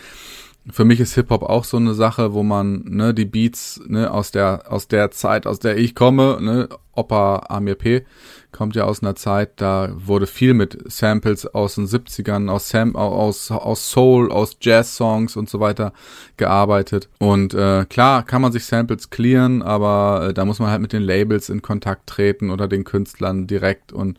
für 0.70 0.84
mich 0.84 1.00
ist 1.00 1.14
Hip-Hop 1.14 1.42
auch 1.42 1.64
so 1.64 1.76
eine 1.76 1.94
Sache, 1.94 2.34
wo 2.34 2.42
man, 2.42 2.84
ne, 2.84 3.12
die 3.14 3.24
Beats, 3.24 3.80
ne, 3.86 4.10
aus 4.12 4.30
der, 4.30 4.64
aus 4.70 4.86
der 4.86 5.10
Zeit, 5.10 5.46
aus 5.46 5.58
der 5.58 5.76
ich 5.76 5.94
komme, 5.94 6.38
ne, 6.40 6.68
Opa 6.94 7.46
Amir 7.48 7.74
P. 7.74 8.04
kommt 8.52 8.76
ja 8.76 8.84
aus 8.84 9.02
einer 9.02 9.16
Zeit, 9.16 9.60
da 9.60 9.90
wurde 9.94 10.26
viel 10.26 10.54
mit 10.54 10.78
Samples 10.92 11.46
aus 11.46 11.76
den 11.76 11.86
70ern, 11.86 12.48
aus 12.48 12.68
Sam, 12.68 12.94
aus, 12.94 13.50
aus 13.50 13.90
Soul, 13.90 14.30
aus 14.30 14.58
Jazz-Songs 14.60 15.36
und 15.36 15.48
so 15.48 15.58
weiter 15.58 15.92
gearbeitet. 16.36 17.08
Und 17.18 17.54
äh, 17.54 17.86
klar 17.86 18.22
kann 18.24 18.42
man 18.42 18.52
sich 18.52 18.66
Samples 18.66 19.10
clearen, 19.10 19.62
aber 19.62 20.28
äh, 20.28 20.34
da 20.34 20.44
muss 20.44 20.58
man 20.58 20.70
halt 20.70 20.82
mit 20.82 20.92
den 20.92 21.02
Labels 21.02 21.48
in 21.48 21.62
Kontakt 21.62 22.06
treten 22.08 22.50
oder 22.50 22.68
den 22.68 22.84
Künstlern 22.84 23.46
direkt 23.46 23.92
und 23.92 24.18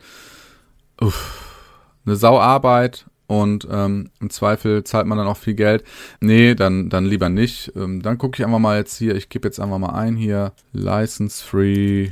uff, 1.00 1.54
eine 2.04 2.16
Sauarbeit 2.16 3.06
und 3.26 3.66
ähm, 3.70 4.10
im 4.20 4.30
Zweifel 4.30 4.84
zahlt 4.84 5.06
man 5.06 5.18
dann 5.18 5.26
auch 5.26 5.36
viel 5.36 5.54
Geld. 5.54 5.84
Nee, 6.20 6.54
dann, 6.54 6.90
dann 6.90 7.06
lieber 7.06 7.28
nicht. 7.28 7.72
Ähm, 7.74 8.02
dann 8.02 8.18
gucke 8.18 8.38
ich 8.38 8.44
einfach 8.44 8.58
mal 8.58 8.78
jetzt 8.78 8.98
hier, 8.98 9.14
ich 9.14 9.28
gebe 9.28 9.48
jetzt 9.48 9.60
einfach 9.60 9.78
mal 9.78 9.94
ein 9.94 10.16
hier, 10.16 10.52
License 10.72 11.44
Free 11.44 12.10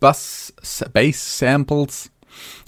Bass, 0.00 0.52
Bass 0.92 1.38
Samples. 1.38 2.10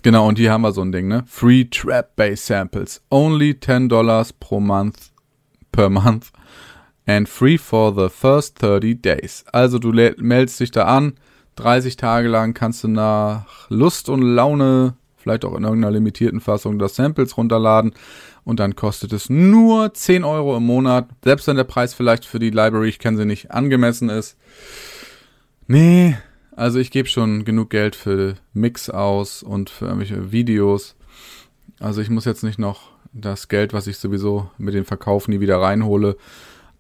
Genau, 0.03 0.29
und 0.29 0.39
hier 0.39 0.53
haben 0.53 0.61
wir 0.61 0.73
so 0.73 0.83
ein 0.83 0.93
Ding, 0.93 1.09
ne? 1.09 1.25
Free 1.27 1.65
Trap 1.65 2.15
Bass 2.15 2.47
Samples. 2.47 3.03
Only 3.11 3.59
10 3.59 3.89
Dollars 3.89 4.33
pro 4.33 4.61
month, 4.61 5.11
per 5.73 5.89
month. 5.89 6.31
And 7.07 7.29
free 7.29 7.59
for 7.59 7.95
the 7.95 8.09
first 8.09 8.59
30 8.61 9.03
days. 9.03 9.45
Also 9.53 9.79
du 9.79 9.93
meldest 9.93 10.61
dich 10.61 10.71
da 10.71 10.85
an. 10.85 11.15
30 11.57 11.97
Tage 11.97 12.29
lang 12.29 12.55
kannst 12.55 12.85
du 12.85 12.89
nach 12.89 13.69
Lust 13.69 14.09
und 14.09 14.23
Laune 14.23 14.95
vielleicht 15.25 15.45
auch 15.45 15.57
in 15.57 15.65
irgendeiner 15.65 15.93
limitierten 15.93 16.41
Fassung, 16.41 16.79
das 16.79 16.95
Samples 16.95 17.37
runterladen 17.37 17.95
und 18.45 18.61
dann 18.61 18.77
kostet 18.77 19.13
es 19.13 19.31
nur 19.31 19.93
10 19.93 20.23
Euro 20.23 20.57
im 20.57 20.65
Monat, 20.65 21.09
selbst 21.25 21.47
wenn 21.49 21.57
der 21.57 21.65
Preis 21.65 21.95
vielleicht 21.95 22.27
für 22.27 22.39
die 22.39 22.51
Library, 22.51 22.89
ich 22.89 22.99
kenne 22.99 23.17
sie 23.17 23.25
nicht, 23.25 23.51
angemessen 23.51 24.11
ist. 24.11 24.37
Nee, 25.67 26.17
also 26.55 26.79
ich 26.79 26.91
gebe 26.91 27.09
schon 27.09 27.45
genug 27.45 27.71
Geld 27.71 27.97
für 27.97 28.35
Mix 28.53 28.91
aus 28.91 29.43
und 29.43 29.71
für 29.71 29.87
irgendwelche 29.87 30.31
Videos. 30.31 30.95
Also 31.81 32.03
ich 32.03 32.11
muss 32.11 32.27
jetzt 32.27 32.45
nicht 32.45 32.59
noch 32.59 32.91
das 33.15 33.49
Geld, 33.49 33.73
was 33.73 33.87
ich 33.87 33.97
sowieso 33.97 34.51
mit 34.59 34.75
dem 34.75 34.85
Verkauf 34.85 35.27
nie 35.27 35.41
wieder 35.41 35.61
reinhole, 35.61 36.17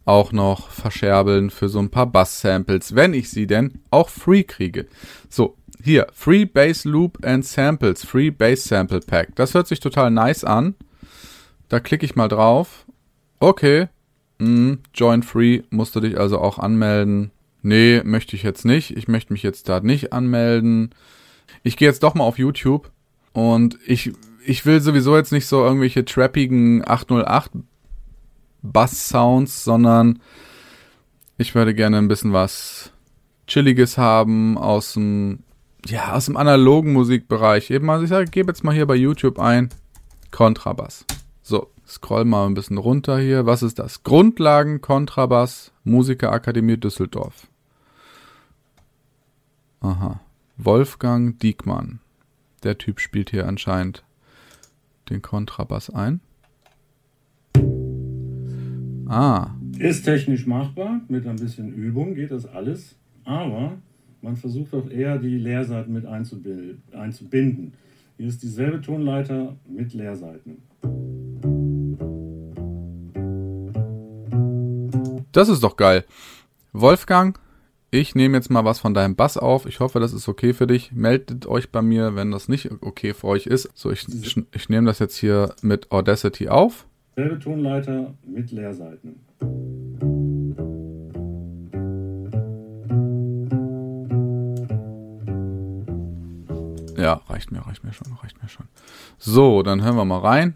auch 0.04 0.32
noch 0.32 0.68
verscherbeln 0.68 1.48
für 1.48 1.70
so 1.70 1.78
ein 1.78 1.88
paar 1.88 2.06
Bass-Samples, 2.06 2.94
wenn 2.94 3.14
ich 3.14 3.30
sie 3.30 3.46
denn 3.46 3.80
auch 3.90 4.10
free 4.10 4.44
kriege. 4.44 4.86
So, 5.30 5.56
hier, 5.84 6.06
Free 6.14 6.46
Bass 6.46 6.86
Loop 6.86 7.18
and 7.26 7.44
Samples, 7.44 8.06
Free 8.06 8.30
Bass 8.30 8.64
Sample 8.64 9.00
Pack. 9.00 9.36
Das 9.36 9.52
hört 9.52 9.66
sich 9.66 9.80
total 9.80 10.10
nice 10.10 10.42
an. 10.42 10.74
Da 11.68 11.78
klicke 11.78 12.06
ich 12.06 12.16
mal 12.16 12.28
drauf. 12.28 12.86
Okay. 13.38 13.88
Mm, 14.38 14.76
join 14.94 15.22
Free, 15.22 15.62
musst 15.68 15.94
du 15.94 16.00
dich 16.00 16.18
also 16.18 16.38
auch 16.40 16.58
anmelden. 16.58 17.32
Nee, 17.60 18.00
möchte 18.02 18.34
ich 18.34 18.42
jetzt 18.42 18.64
nicht. 18.64 18.96
Ich 18.96 19.08
möchte 19.08 19.34
mich 19.34 19.42
jetzt 19.42 19.68
da 19.68 19.80
nicht 19.80 20.14
anmelden. 20.14 20.94
Ich 21.62 21.76
gehe 21.76 21.88
jetzt 21.88 22.02
doch 22.02 22.14
mal 22.14 22.24
auf 22.24 22.38
YouTube 22.38 22.90
und 23.34 23.78
ich, 23.86 24.12
ich 24.46 24.64
will 24.64 24.80
sowieso 24.80 25.14
jetzt 25.16 25.32
nicht 25.32 25.46
so 25.46 25.62
irgendwelche 25.62 26.06
trappigen 26.06 26.82
808 26.86 27.50
Bass-Sounds, 28.62 29.64
sondern 29.64 30.18
ich 31.36 31.54
würde 31.54 31.74
gerne 31.74 31.98
ein 31.98 32.08
bisschen 32.08 32.32
was 32.32 32.90
Chilliges 33.46 33.98
haben 33.98 34.56
aus 34.56 34.94
dem 34.94 35.43
ja, 35.86 36.12
aus 36.12 36.26
dem 36.26 36.36
analogen 36.36 36.92
Musikbereich. 36.92 37.70
Eben, 37.70 37.90
also 37.90 38.04
ich 38.04 38.10
sage, 38.10 38.30
gebe 38.30 38.50
jetzt 38.50 38.64
mal 38.64 38.74
hier 38.74 38.86
bei 38.86 38.94
YouTube 38.94 39.38
ein 39.38 39.68
Kontrabass. 40.30 41.04
So, 41.42 41.70
scroll 41.86 42.24
mal 42.24 42.46
ein 42.46 42.54
bisschen 42.54 42.78
runter 42.78 43.18
hier. 43.18 43.46
Was 43.46 43.62
ist 43.62 43.78
das? 43.78 44.02
Grundlagen 44.02 44.80
Kontrabass, 44.80 45.72
Musikerakademie 45.84 46.76
Düsseldorf. 46.76 47.48
Aha. 49.80 50.20
Wolfgang 50.56 51.38
Diekmann. 51.40 52.00
Der 52.62 52.78
Typ 52.78 53.00
spielt 53.00 53.30
hier 53.30 53.46
anscheinend 53.46 54.04
den 55.10 55.20
Kontrabass 55.20 55.90
ein. 55.90 56.20
Ah. 59.06 59.50
Ist 59.78 60.04
technisch 60.04 60.46
machbar. 60.46 61.02
Mit 61.08 61.26
ein 61.26 61.36
bisschen 61.36 61.74
Übung 61.74 62.14
geht 62.14 62.30
das 62.30 62.46
alles. 62.46 62.96
Aber 63.24 63.72
man 64.24 64.36
versucht 64.36 64.72
auch 64.74 64.88
eher 64.88 65.18
die 65.18 65.36
Leerseiten 65.36 65.92
mit 65.92 66.06
einzubinden. 66.06 67.74
Hier 68.16 68.26
ist 68.26 68.42
dieselbe 68.42 68.80
Tonleiter 68.80 69.54
mit 69.68 69.92
Leerseiten. 69.92 70.62
Das 75.30 75.48
ist 75.48 75.62
doch 75.62 75.76
geil. 75.76 76.04
Wolfgang, 76.72 77.38
ich 77.90 78.14
nehme 78.14 78.36
jetzt 78.36 78.50
mal 78.50 78.64
was 78.64 78.78
von 78.78 78.94
deinem 78.94 79.14
Bass 79.14 79.36
auf. 79.36 79.66
Ich 79.66 79.80
hoffe, 79.80 80.00
das 80.00 80.14
ist 80.14 80.26
okay 80.26 80.54
für 80.54 80.66
dich. 80.66 80.92
Meldet 80.92 81.46
euch 81.46 81.70
bei 81.70 81.82
mir, 81.82 82.16
wenn 82.16 82.30
das 82.30 82.48
nicht 82.48 82.70
okay 82.80 83.12
für 83.12 83.26
euch 83.26 83.46
ist. 83.46 83.70
So, 83.74 83.90
ich, 83.90 84.08
ich, 84.08 84.42
ich 84.54 84.68
nehme 84.70 84.86
das 84.86 85.00
jetzt 85.00 85.16
hier 85.16 85.54
mit 85.60 85.92
Audacity 85.92 86.48
auf. 86.48 86.86
Selbe 87.14 87.38
Tonleiter 87.38 88.14
mit 88.26 88.50
Leerseiten. 88.52 90.13
Ja, 96.96 97.20
reicht 97.28 97.50
mir, 97.50 97.60
reicht 97.60 97.84
mir 97.84 97.92
schon, 97.92 98.12
reicht 98.22 98.42
mir 98.42 98.48
schon. 98.48 98.66
So, 99.18 99.62
dann 99.62 99.82
hören 99.82 99.96
wir 99.96 100.04
mal 100.04 100.20
rein. 100.20 100.54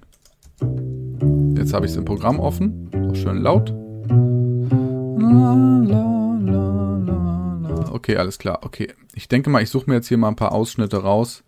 Jetzt 1.56 1.72
habe 1.72 1.86
ich 1.86 1.92
es 1.92 1.98
im 1.98 2.04
Programm 2.04 2.38
offen. 2.40 2.90
Auch 3.10 3.14
schön 3.14 3.42
laut. 3.42 3.74
Okay, 7.90 8.16
alles 8.16 8.38
klar. 8.38 8.60
Okay. 8.62 8.94
Ich 9.14 9.28
denke 9.28 9.50
mal, 9.50 9.62
ich 9.62 9.70
suche 9.70 9.90
mir 9.90 9.96
jetzt 9.96 10.08
hier 10.08 10.18
mal 10.18 10.28
ein 10.28 10.36
paar 10.36 10.52
Ausschnitte 10.52 10.98
raus 10.98 11.42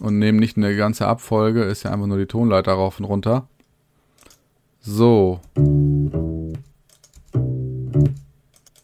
und 0.00 0.18
nehme 0.18 0.38
nicht 0.38 0.56
eine 0.56 0.74
ganze 0.76 1.06
Abfolge. 1.06 1.62
Ist 1.62 1.84
ja 1.84 1.92
einfach 1.92 2.06
nur 2.06 2.18
die 2.18 2.26
Tonleiter 2.26 2.72
rauf 2.72 2.98
und 2.98 3.04
runter. 3.06 3.46
So. 4.80 5.40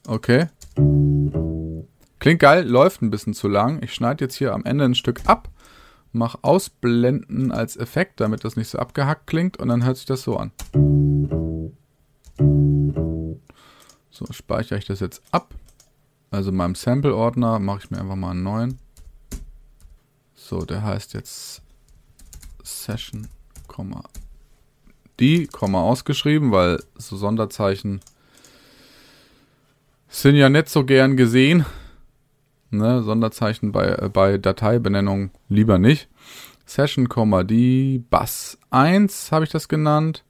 Okay. 0.06 0.46
Klingt 2.26 2.40
geil, 2.40 2.68
läuft 2.68 3.02
ein 3.02 3.10
bisschen 3.10 3.34
zu 3.34 3.46
lang. 3.46 3.80
Ich 3.84 3.94
schneide 3.94 4.24
jetzt 4.24 4.34
hier 4.34 4.52
am 4.52 4.64
Ende 4.64 4.84
ein 4.84 4.96
Stück 4.96 5.20
ab, 5.26 5.48
mache 6.10 6.38
Ausblenden 6.42 7.52
als 7.52 7.76
Effekt, 7.76 8.18
damit 8.18 8.42
das 8.42 8.56
nicht 8.56 8.68
so 8.68 8.80
abgehackt 8.80 9.28
klingt 9.28 9.58
und 9.58 9.68
dann 9.68 9.84
hört 9.84 9.96
sich 9.96 10.06
das 10.06 10.22
so 10.22 10.36
an. 10.36 10.50
So, 14.10 14.26
speichere 14.32 14.76
ich 14.76 14.86
das 14.86 14.98
jetzt 14.98 15.22
ab. 15.30 15.54
Also 16.32 16.50
in 16.50 16.56
meinem 16.56 16.74
Sample-Ordner 16.74 17.60
mache 17.60 17.82
ich 17.84 17.90
mir 17.92 18.00
einfach 18.00 18.16
mal 18.16 18.32
einen 18.32 18.42
neuen. 18.42 18.80
So, 20.34 20.64
der 20.64 20.82
heißt 20.82 21.14
jetzt 21.14 21.62
Session, 22.64 23.28
die, 25.20 25.48
ausgeschrieben, 25.60 26.50
weil 26.50 26.82
so 26.96 27.16
Sonderzeichen 27.16 28.00
sind 30.08 30.34
ja 30.34 30.48
nicht 30.48 30.68
so 30.68 30.84
gern 30.84 31.16
gesehen. 31.16 31.64
Ne? 32.76 33.02
Sonderzeichen 33.02 33.72
bei, 33.72 33.86
äh, 33.86 34.08
bei 34.12 34.38
Dateibenennung 34.38 35.30
lieber 35.48 35.78
nicht. 35.78 36.08
Session, 36.64 37.08
die 37.46 38.04
Bass 38.10 38.58
1 38.70 39.30
habe 39.30 39.44
ich 39.44 39.50
das 39.50 39.68
genannt. 39.68 40.24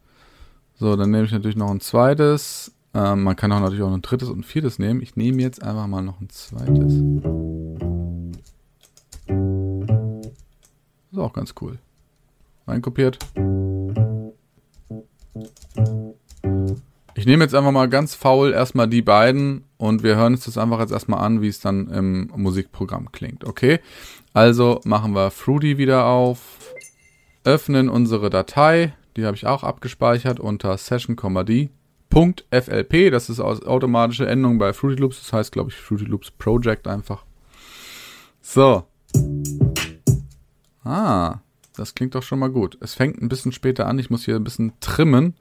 So, 0.79 0.95
dann 0.95 1.11
nehme 1.11 1.25
ich 1.25 1.33
natürlich 1.33 1.57
noch 1.57 1.71
ein 1.71 1.81
zweites. 1.81 2.73
Ähm, 2.93 3.23
man 3.23 3.37
kann 3.37 3.53
auch 3.53 3.61
natürlich 3.61 3.83
auch 3.83 3.93
ein 3.93 4.03
drittes 4.03 4.29
und 4.29 4.41
ein 4.41 4.45
viertes 4.45 4.79
nehmen. 4.79 5.01
Ich 5.01 5.17
nehme 5.17 5.41
jetzt 5.41 5.63
einfach 5.63 5.87
mal 5.87 6.03
noch 6.03 6.21
ein 6.21 6.29
zweites. 6.29 6.95
Ist 11.11 11.19
auch 11.19 11.33
ganz 11.33 11.55
cool. 11.61 11.79
Reinkopiert. 12.67 13.19
Ich 17.19 17.25
nehme 17.25 17.43
jetzt 17.45 17.55
einfach 17.55 17.73
mal 17.73 17.89
ganz 17.89 18.15
faul 18.15 18.53
erstmal 18.53 18.89
die 18.89 19.01
beiden 19.01 19.65
und 19.79 20.03
wir 20.03 20.17
hören 20.17 20.35
uns 20.35 20.45
das 20.45 20.59
einfach 20.59 20.81
jetzt 20.81 20.93
erstmal 20.93 21.25
an, 21.25 21.41
wie 21.41 21.49
es 21.49 21.61
dann 21.61 21.89
im 21.89 22.31
Musikprogramm 22.37 23.11
klingt. 23.11 23.43
Okay? 23.45 23.81
Also 24.35 24.83
machen 24.85 25.15
wir 25.15 25.31
Fruity 25.31 25.79
wieder 25.79 26.05
auf, 26.05 26.59
öffnen 27.43 27.89
unsere 27.89 28.29
Datei, 28.29 28.93
die 29.17 29.25
habe 29.25 29.35
ich 29.35 29.47
auch 29.47 29.65
abgespeichert 29.65 30.41
unter 30.41 30.77
session.d.flp. 30.77 31.71
Das 33.11 33.31
ist 33.31 33.41
automatische 33.41 34.27
Endung 34.27 34.59
bei 34.59 34.75
Fruity 34.75 35.01
Loops, 35.01 35.21
das 35.23 35.33
heißt 35.33 35.53
glaube 35.53 35.71
ich 35.71 35.77
Fruity 35.77 36.05
Loops 36.05 36.31
Project 36.33 36.87
einfach. 36.87 37.25
So. 38.43 38.85
Ah, 40.85 41.39
das 41.77 41.95
klingt 41.95 42.15
doch 42.15 42.23
schon 42.23 42.41
mal 42.41 42.51
gut. 42.51 42.77
Es 42.83 42.93
fängt 42.95 43.23
ein 43.23 43.31
bisschen 43.31 43.53
später 43.53 43.87
an. 43.87 43.99
Ich 43.99 44.11
muss 44.11 44.27
hier 44.27 44.37
ein 44.37 44.45
bisschen 44.45 44.75
trimmen, 44.81 45.35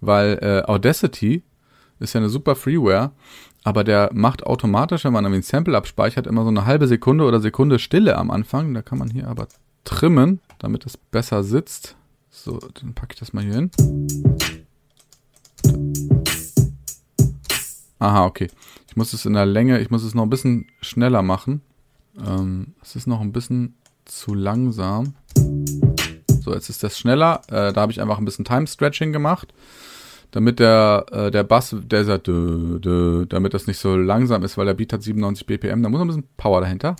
weil 0.00 0.38
äh, 0.40 0.62
Audacity 0.70 1.42
ist 1.98 2.14
ja 2.14 2.20
eine 2.20 2.30
super 2.30 2.56
Freeware, 2.56 3.12
aber 3.62 3.84
der 3.84 4.10
macht 4.12 4.44
automatisch, 4.44 5.04
wenn 5.04 5.12
man 5.12 5.26
ein 5.26 5.42
Sample 5.42 5.76
abspeichert, 5.76 6.26
immer 6.26 6.42
so 6.44 6.48
eine 6.48 6.64
halbe 6.64 6.86
Sekunde 6.86 7.24
oder 7.24 7.40
Sekunde 7.40 7.78
Stille 7.78 8.16
am 8.16 8.30
Anfang. 8.30 8.72
Da 8.72 8.82
kann 8.82 8.98
man 8.98 9.10
hier 9.10 9.28
aber 9.28 9.48
trimmen, 9.84 10.40
damit 10.58 10.86
es 10.86 10.96
besser 10.96 11.42
sitzt. 11.42 11.96
So, 12.30 12.58
dann 12.58 12.94
packe 12.94 13.14
ich 13.14 13.20
das 13.20 13.32
mal 13.32 13.44
hier 13.44 13.54
hin. 13.54 13.70
Aha, 17.98 18.24
okay. 18.24 18.48
Ich 18.88 18.96
muss 18.96 19.12
es 19.12 19.26
in 19.26 19.34
der 19.34 19.46
Länge, 19.46 19.78
ich 19.80 19.90
muss 19.90 20.02
es 20.02 20.14
noch 20.14 20.22
ein 20.22 20.30
bisschen 20.30 20.66
schneller 20.80 21.22
machen. 21.22 21.60
Ähm, 22.18 22.74
es 22.82 22.96
ist 22.96 23.06
noch 23.06 23.20
ein 23.20 23.32
bisschen 23.32 23.74
zu 24.04 24.34
langsam. 24.34 25.14
Jetzt 26.54 26.68
ist 26.68 26.82
das 26.82 26.98
schneller. 26.98 27.42
Äh, 27.48 27.72
da 27.72 27.80
habe 27.80 27.92
ich 27.92 28.00
einfach 28.00 28.18
ein 28.18 28.24
bisschen 28.24 28.44
Time 28.44 28.66
Stretching 28.66 29.12
gemacht, 29.12 29.52
damit 30.30 30.58
der, 30.58 31.06
äh, 31.10 31.30
der 31.30 31.44
Bass, 31.44 31.74
der 31.78 32.04
sagt, 32.04 32.26
dö, 32.26 32.78
dö, 32.78 33.26
damit 33.26 33.54
das 33.54 33.66
nicht 33.66 33.78
so 33.78 33.96
langsam 33.96 34.42
ist, 34.42 34.56
weil 34.56 34.66
der 34.66 34.74
Beat 34.74 34.92
hat 34.92 35.02
97 35.02 35.46
BPM. 35.46 35.82
Da 35.82 35.88
muss 35.88 36.00
ein 36.00 36.06
bisschen 36.06 36.28
Power 36.36 36.60
dahinter. 36.60 36.96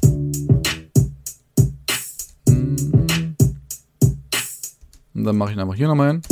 Und 5.14 5.24
dann 5.24 5.36
mache 5.36 5.50
ich 5.50 5.56
ihn 5.56 5.60
einfach 5.60 5.74
hier 5.74 5.88
nochmal 5.88 6.12
hin. 6.12 6.22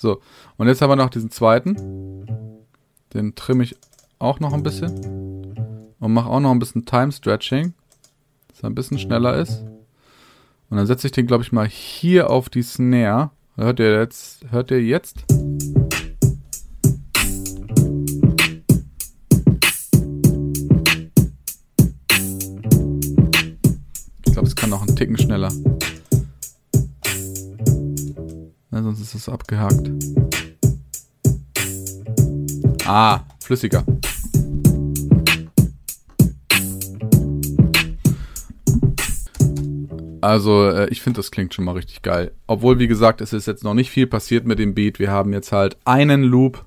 So, 0.00 0.20
und 0.56 0.68
jetzt 0.68 0.80
haben 0.80 0.90
wir 0.90 0.96
noch 0.96 1.10
diesen 1.10 1.30
zweiten. 1.30 1.76
Den 3.14 3.34
trimme 3.34 3.64
ich 3.64 3.76
auch 4.20 4.38
noch 4.38 4.52
ein 4.52 4.62
bisschen. 4.62 5.27
Und 6.00 6.12
mache 6.12 6.28
auch 6.28 6.40
noch 6.40 6.52
ein 6.52 6.58
bisschen 6.60 6.84
Time 6.84 7.10
Stretching, 7.10 7.74
dass 8.48 8.62
er 8.62 8.70
ein 8.70 8.74
bisschen 8.74 8.98
schneller 8.98 9.36
ist. 9.36 9.64
Und 10.70 10.76
dann 10.76 10.86
setze 10.86 11.08
ich 11.08 11.12
den, 11.12 11.26
glaube 11.26 11.42
ich, 11.42 11.50
mal 11.50 11.66
hier 11.66 12.30
auf 12.30 12.48
die 12.48 12.62
Snare. 12.62 13.30
Hört 13.56 13.80
ihr 13.80 13.98
jetzt? 13.98 14.44
Hört 14.50 14.70
ihr 14.70 14.82
jetzt? 14.82 15.24
Ich 24.24 24.32
glaube, 24.32 24.46
es 24.46 24.54
kann 24.54 24.70
noch 24.70 24.82
einen 24.86 24.94
Ticken 24.94 25.18
schneller. 25.18 25.50
Ja, 28.70 28.82
sonst 28.82 29.00
ist 29.00 29.14
es 29.14 29.28
abgehakt. 29.28 29.90
Ah, 32.84 33.20
flüssiger. 33.40 33.84
Also 40.20 40.68
äh, 40.68 40.88
ich 40.90 41.00
finde, 41.00 41.18
das 41.18 41.30
klingt 41.30 41.54
schon 41.54 41.64
mal 41.64 41.72
richtig 41.72 42.02
geil. 42.02 42.32
Obwohl, 42.46 42.78
wie 42.78 42.88
gesagt, 42.88 43.20
es 43.20 43.32
ist 43.32 43.46
jetzt 43.46 43.62
noch 43.62 43.74
nicht 43.74 43.90
viel 43.90 44.06
passiert 44.06 44.46
mit 44.46 44.58
dem 44.58 44.74
Beat. 44.74 44.98
Wir 44.98 45.10
haben 45.10 45.32
jetzt 45.32 45.52
halt 45.52 45.76
einen 45.84 46.22
Loop. 46.22 46.64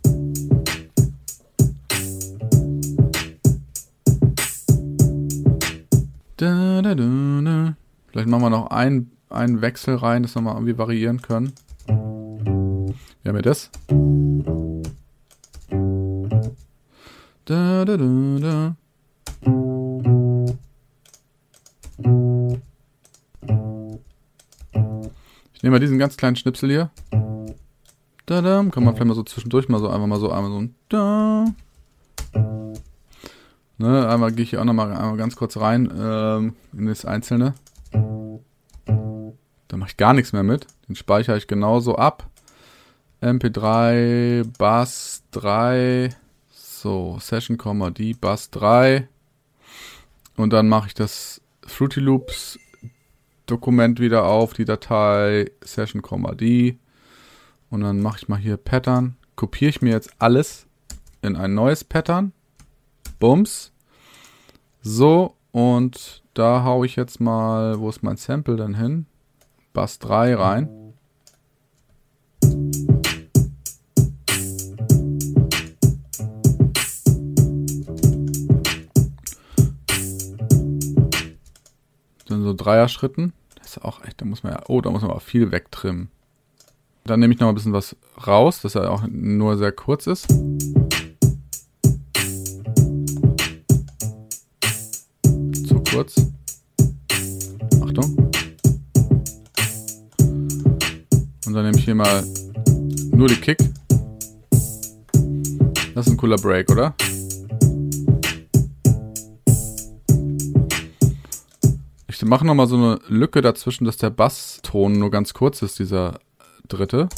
Da, 6.37 6.81
da, 6.81 6.95
da, 6.95 7.75
Vielleicht 8.07 8.27
machen 8.27 8.41
wir 8.41 8.49
noch 8.49 8.71
einen, 8.71 9.11
einen 9.29 9.61
Wechsel 9.61 9.95
rein, 9.95 10.23
dass 10.23 10.35
wir 10.35 10.41
mal 10.41 10.53
irgendwie 10.53 10.77
variieren 10.77 11.21
können. 11.21 11.53
Wir 11.87 13.29
haben 13.29 13.35
ja 13.35 13.41
das. 13.41 13.69
Da, 17.45 17.85
da, 17.85 17.97
da, 17.97 18.37
da. 18.39 18.75
Ich 25.61 25.63
nehme 25.63 25.75
mal 25.75 25.79
diesen 25.79 25.99
ganz 25.99 26.17
kleinen 26.17 26.35
Schnipsel 26.35 26.71
hier. 26.71 26.89
Da, 28.25 28.41
da, 28.41 28.65
kann 28.71 28.83
man 28.83 28.95
vielleicht 28.95 29.05
mal 29.05 29.13
so 29.13 29.21
zwischendurch 29.21 29.69
mal 29.69 29.77
so 29.77 29.89
einfach 29.89 30.07
mal 30.07 30.19
so 30.19 30.31
einmal 30.31 30.49
so 30.49 30.59
ein 30.59 30.73
da. 30.89 31.45
Ne, 33.77 34.09
einmal 34.09 34.31
gehe 34.31 34.41
ich 34.41 34.49
hier 34.49 34.61
auch 34.61 34.65
nochmal 34.65 34.91
einmal 34.91 35.17
ganz 35.17 35.35
kurz 35.35 35.57
rein 35.57 35.87
ähm, 35.95 36.55
in 36.75 36.87
das 36.87 37.05
Einzelne. 37.05 37.53
Da 37.91 39.77
mache 39.77 39.89
ich 39.91 39.97
gar 39.97 40.15
nichts 40.15 40.33
mehr 40.33 40.41
mit. 40.41 40.65
Den 40.89 40.95
speichere 40.95 41.37
ich 41.37 41.45
genauso 41.45 41.95
ab. 41.95 42.27
MP3, 43.21 44.43
Bass 44.57 45.21
3, 45.29 46.09
so, 46.49 47.19
Session, 47.19 47.59
die 47.93 48.15
Bass 48.15 48.49
3. 48.49 49.07
Und 50.37 50.53
dann 50.53 50.67
mache 50.67 50.87
ich 50.87 50.95
das 50.95 51.39
Fruity 51.67 51.99
Loops 51.99 52.57
Dokument 53.51 53.99
wieder 53.99 54.25
auf, 54.25 54.53
die 54.53 54.63
Datei 54.63 55.51
Session, 55.61 56.01
die. 56.39 56.79
Und 57.69 57.81
dann 57.81 58.01
mache 58.01 58.19
ich 58.19 58.29
mal 58.29 58.39
hier 58.39 58.55
Pattern. 58.55 59.17
Kopiere 59.35 59.69
ich 59.69 59.81
mir 59.81 59.91
jetzt 59.91 60.09
alles 60.19 60.67
in 61.21 61.35
ein 61.35 61.53
neues 61.53 61.83
Pattern. 61.83 62.31
Bums. 63.19 63.73
So, 64.81 65.35
und 65.51 66.23
da 66.33 66.63
haue 66.63 66.85
ich 66.85 66.95
jetzt 66.95 67.19
mal, 67.19 67.77
wo 67.79 67.89
ist 67.89 68.03
mein 68.03 68.15
Sample 68.15 68.55
denn 68.55 68.75
hin? 68.75 69.05
Bass 69.73 69.99
3 69.99 70.35
rein. 70.35 70.69
Dann 82.27 82.43
so 82.43 82.53
Dreier-Schritten 82.53 83.33
ist 83.77 83.83
auch 83.83 84.03
echt, 84.03 84.19
da 84.21 84.25
muss 84.25 84.43
man 84.43 84.53
ja, 84.53 84.61
oh, 84.67 84.81
da 84.81 84.89
muss 84.89 85.01
man 85.01 85.11
auch 85.11 85.21
viel 85.21 85.51
wegtrimmen. 85.51 86.09
Dann 87.05 87.19
nehme 87.19 87.33
ich 87.33 87.39
noch 87.39 87.49
ein 87.49 87.55
bisschen 87.55 87.73
was 87.73 87.95
raus, 88.27 88.61
dass 88.61 88.75
er 88.75 88.91
auch 88.91 89.03
nur 89.09 89.57
sehr 89.57 89.71
kurz 89.71 90.07
ist. 90.07 90.27
Zu 95.67 95.83
kurz. 95.89 96.15
Achtung. 97.81 98.31
Und 101.45 101.53
dann 101.53 101.63
nehme 101.63 101.77
ich 101.77 101.85
hier 101.85 101.95
mal 101.95 102.23
nur 103.13 103.27
die 103.27 103.35
Kick. 103.35 103.57
Das 105.95 106.07
ist 106.07 106.13
ein 106.13 106.17
cooler 106.17 106.37
Break, 106.37 106.69
oder? 106.71 106.93
Ich 112.21 112.27
mache 112.27 112.45
nochmal 112.45 112.67
so 112.67 112.75
eine 112.75 112.99
Lücke 113.07 113.41
dazwischen, 113.41 113.85
dass 113.85 113.97
der 113.97 114.11
Basston 114.11 114.93
nur 114.93 115.09
ganz 115.09 115.33
kurz 115.33 115.63
ist, 115.63 115.79
dieser 115.79 116.19
dritte. 116.67 117.09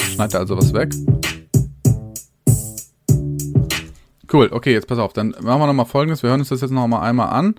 Schneide 0.00 0.38
also 0.38 0.56
was 0.56 0.72
weg. 0.72 0.94
Cool, 4.32 4.48
okay, 4.52 4.72
jetzt 4.72 4.86
pass 4.86 5.00
auf, 5.00 5.14
dann 5.14 5.30
machen 5.30 5.60
wir 5.60 5.66
nochmal 5.66 5.86
folgendes. 5.86 6.22
Wir 6.22 6.30
hören 6.30 6.38
uns 6.38 6.50
das 6.50 6.60
jetzt 6.60 6.70
nochmal 6.70 7.08
einmal 7.08 7.30
an. 7.30 7.56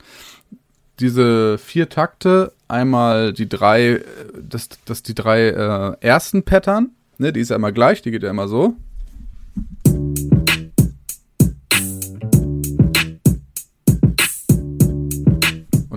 Diese 1.02 1.58
vier 1.58 1.90
Takte, 1.90 2.54
einmal 2.70 3.34
die 3.34 3.50
drei, 3.50 4.02
das, 4.42 4.70
das 4.86 5.04
die 5.04 5.14
drei 5.14 5.50
äh, 5.50 5.98
ersten 6.00 6.44
Pattern, 6.44 6.92
ne, 7.18 7.34
die 7.34 7.42
ist 7.42 7.50
ja 7.50 7.58
immer 7.58 7.74
gleich, 7.74 8.02
die 8.02 8.12
geht 8.12 8.24
ja 8.24 8.30
immer 8.30 8.48
so. 8.48 8.78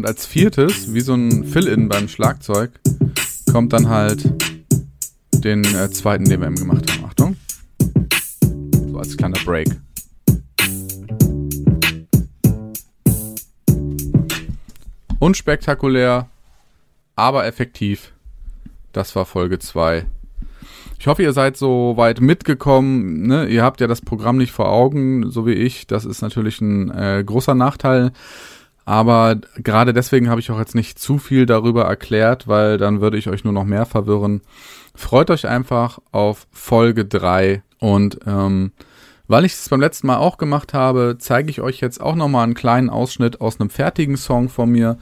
Und 0.03 0.09
als 0.09 0.27
viertes, 0.27 0.93
wie 0.93 1.01
so 1.01 1.15
ein 1.15 1.45
Fill-In 1.45 1.88
beim 1.88 2.09
Schlagzeug, 2.09 2.73
kommt 3.53 3.73
dann 3.73 3.88
halt 3.88 4.29
den 5.45 5.62
äh, 5.62 5.88
zweiten, 5.93 6.25
den 6.25 6.41
wir 6.41 6.49
eben 6.49 6.57
gemacht 6.57 6.91
haben. 6.91 7.05
Achtung. 7.05 7.37
als 8.99 9.17
kleiner 9.17 9.38
Break. 9.45 9.69
Unspektakulär, 15.21 16.29
aber 17.15 17.47
effektiv. 17.47 18.12
Das 18.91 19.15
war 19.15 19.25
Folge 19.25 19.61
2. 19.61 20.05
Ich 20.99 21.07
hoffe, 21.07 21.23
ihr 21.23 21.33
seid 21.33 21.57
so 21.57 21.97
weit 21.97 22.21
mitgekommen. 22.21 23.29
Ne? 23.29 23.47
Ihr 23.47 23.62
habt 23.62 23.81
ja 23.81 23.87
das 23.87 24.01
Programm 24.01 24.37
nicht 24.37 24.51
vor 24.51 24.69
Augen, 24.69 25.31
so 25.31 25.47
wie 25.47 25.53
ich. 25.53 25.87
Das 25.87 26.05
ist 26.05 26.23
natürlich 26.23 26.61
ein 26.61 26.91
äh, 26.91 27.23
großer 27.25 27.55
Nachteil. 27.55 28.11
Aber 28.85 29.37
gerade 29.57 29.92
deswegen 29.92 30.29
habe 30.29 30.40
ich 30.40 30.51
auch 30.51 30.59
jetzt 30.59 30.75
nicht 30.75 30.99
zu 30.99 31.18
viel 31.18 31.47
darüber 31.47 31.85
erklärt, 31.85 32.49
weil 32.49 32.79
dann 32.79 33.01
würde 33.01 33.16
ich 33.16 33.29
euch 33.29 33.45
nur 33.45 33.53
noch 33.53 33.64
mehr 33.64 33.87
verwirren. 33.87 34.40
Freut 34.95 35.31
euch 35.31 35.47
einfach 35.47 35.99
auf 36.11 36.47
Folge 36.51 37.05
3 37.05 37.62
und 37.79 38.18
ähm, 38.27 38.73
weil 39.29 39.45
ich 39.45 39.55
es 39.55 39.68
beim 39.68 39.81
letzten 39.81 40.09
Mal 40.09 40.18
auch 40.18 40.37
gemacht 40.37 40.75
habe, 40.75 41.16
zeige 41.18 41.49
ich 41.49 41.61
euch 41.61 41.81
jetzt 41.81 42.01
auch 42.01 42.16
nochmal 42.16 42.45
einen 42.45 42.55
kleinen 42.55 42.90
Ausschnitt 42.90 43.40
aus 43.40 43.61
einem 43.61 43.71
fertigen 43.71 44.16
Song 44.16 44.49
von 44.49 44.68
mir. 44.68 44.99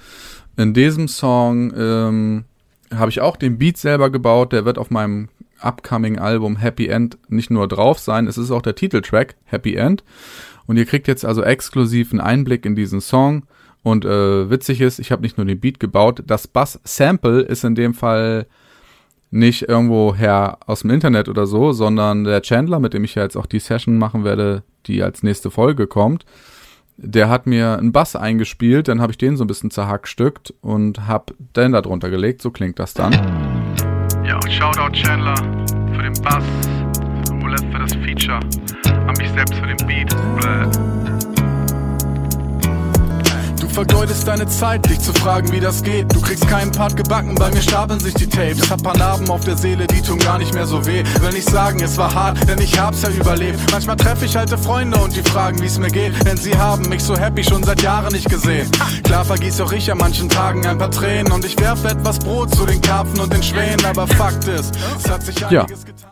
In 0.57 0.75
diesem 0.75 1.09
Song 1.09 1.73
ähm, 1.77 2.45
habe 2.95 3.11
ich 3.11 3.21
auch 3.21 3.37
den 3.37 3.59
Beat 3.59 3.77
selber 3.77 4.11
gebaut. 4.11 4.53
Der 4.53 4.65
wird 4.65 4.79
auf 4.79 4.91
meinem 4.91 5.31
upcoming 5.61 6.19
Album 6.19 6.57
Happy 6.57 6.87
End 6.87 7.19
nicht 7.29 7.51
nur 7.51 7.69
drauf 7.69 7.99
sein, 7.99 8.27
es 8.27 8.39
ist 8.39 8.51
auch 8.51 8.63
der 8.63 8.75
Titeltrack 8.75 9.37
Happy 9.45 9.75
End. 9.75 10.05
Und 10.67 10.77
ihr 10.77 10.87
kriegt 10.87 11.09
jetzt 11.09 11.25
also 11.25 11.43
exklusiven 11.43 12.21
Einblick 12.21 12.65
in 12.65 12.77
diesen 12.77 13.01
Song. 13.01 13.45
Und 13.83 14.05
äh, 14.05 14.51
witzig 14.51 14.81
ist, 14.81 14.99
ich 14.99 15.11
habe 15.11 15.23
nicht 15.23 15.37
nur 15.39 15.47
den 15.47 15.61
Beat 15.61 15.81
gebaut, 15.81 16.23
das 16.27 16.47
Bass-Sample 16.47 17.41
ist 17.41 17.65
in 17.65 17.75
dem 17.75 17.95
Fall 17.95 18.47
nicht 19.31 19.69
irgendwo 19.69 20.15
her 20.15 20.59
aus 20.67 20.81
dem 20.81 20.91
Internet 20.91 21.29
oder 21.29 21.47
so, 21.47 21.73
sondern 21.73 22.25
der 22.25 22.43
Chandler, 22.43 22.81
mit 22.81 22.95
dem 22.95 23.05
ich 23.05 23.15
ja 23.15 23.23
jetzt 23.23 23.37
auch 23.37 23.47
die 23.47 23.61
Session 23.61 23.97
machen 23.97 24.25
werde, 24.25 24.65
die 24.87 25.03
als 25.03 25.23
nächste 25.23 25.51
Folge 25.51 25.87
kommt, 25.87 26.25
der 26.97 27.31
hat 27.31 27.47
mir 27.47 27.79
einen 27.79 27.93
Bass 27.93 28.17
eingespielt, 28.17 28.89
dann 28.89 29.01
habe 29.01 29.13
ich 29.13 29.19
den 29.19 29.37
so 29.37 29.45
ein 29.45 29.47
bisschen 29.47 29.71
zerhackstückt 29.71 30.53
und 30.61 31.07
habe 31.07 31.33
den 31.57 31.73
da 31.73 31.81
drunter 31.81 32.11
gelegt, 32.11 32.43
so 32.43 32.51
klingt 32.51 32.79
das 32.79 32.93
dann. 32.93 33.13
Ja, 34.25 34.39
Shoutout 34.51 34.93
Chandler 34.93 35.37
für 35.95 36.03
den 36.03 36.13
Bass, 36.23 36.45
Roulette 37.41 37.71
für 37.73 37.79
das 37.79 37.95
Feature, 37.95 38.41
an 39.07 39.15
mich 39.19 39.31
selbst 39.31 39.55
für 39.55 39.67
den 39.67 39.87
Beat. 39.87 40.13
Du 40.13 41.20
vergeudest 43.71 44.27
deine 44.27 44.47
Zeit, 44.49 44.89
dich 44.89 45.01
zu 45.01 45.13
fragen, 45.13 45.51
wie 45.53 45.61
das 45.61 45.83
geht. 45.83 46.15
Du 46.15 46.21
kriegst 46.21 46.47
keinen 46.49 46.73
Part 46.73 46.97
gebacken, 46.97 47.35
bei 47.35 47.51
mir 47.51 47.63
stapeln 47.63 48.01
sich 48.01 48.15
die 48.15 48.29
Tapes. 48.29 48.71
Hab 48.71 48.83
paar 48.83 48.97
Narben 48.97 49.29
auf 49.31 49.45
der 49.45 49.57
Seele, 49.57 49.87
die 49.87 50.01
tun 50.03 50.19
gar 50.19 50.39
nicht 50.39 50.55
mehr 50.55 50.67
so 50.67 50.85
weh. 50.87 51.03
Will 51.21 51.33
nicht 51.33 51.49
sagen, 51.49 51.81
es 51.81 51.97
war 51.97 52.13
hart, 52.15 52.49
denn 52.49 52.61
ich 52.61 52.79
hab's 52.79 53.03
ja 53.03 53.11
überlebt. 53.11 53.59
Manchmal 53.71 53.97
treffe 53.97 54.25
ich 54.25 54.37
alte 54.37 54.59
Freunde 54.59 54.99
und 54.99 55.15
die 55.17 55.23
fragen, 55.23 55.61
wie's 55.61 55.79
mir 55.79 55.91
geht. 55.91 56.13
Denn 56.27 56.37
sie 56.37 56.57
haben 56.57 56.89
mich 56.89 57.03
so 57.03 57.17
happy 57.17 57.45
schon 57.45 57.63
seit 57.63 57.83
Jahren 57.83 58.13
nicht 58.13 58.29
gesehen. 58.29 58.71
Klar 59.05 59.25
vergieß 59.25 59.61
auch 59.61 59.73
ich 59.73 59.91
an 59.91 59.99
manchen 59.99 60.29
Tagen 60.29 60.67
ein 60.67 60.79
paar 60.79 60.91
Tränen 60.91 61.33
und 61.33 61.45
ich 61.45 61.59
werf 61.61 61.85
etwas 61.85 62.19
Brot 62.19 62.55
zu 62.55 62.67
den 62.67 62.81
Karpfen 62.81 63.21
und 63.21 63.33
den 63.33 63.43
Schwänen. 63.43 63.85
Aber 63.85 64.07
Fakt 64.07 64.47
ist, 64.49 64.75
es 64.99 65.11
hat 65.11 65.23
sich 65.23 65.39
Ja. 65.41 65.67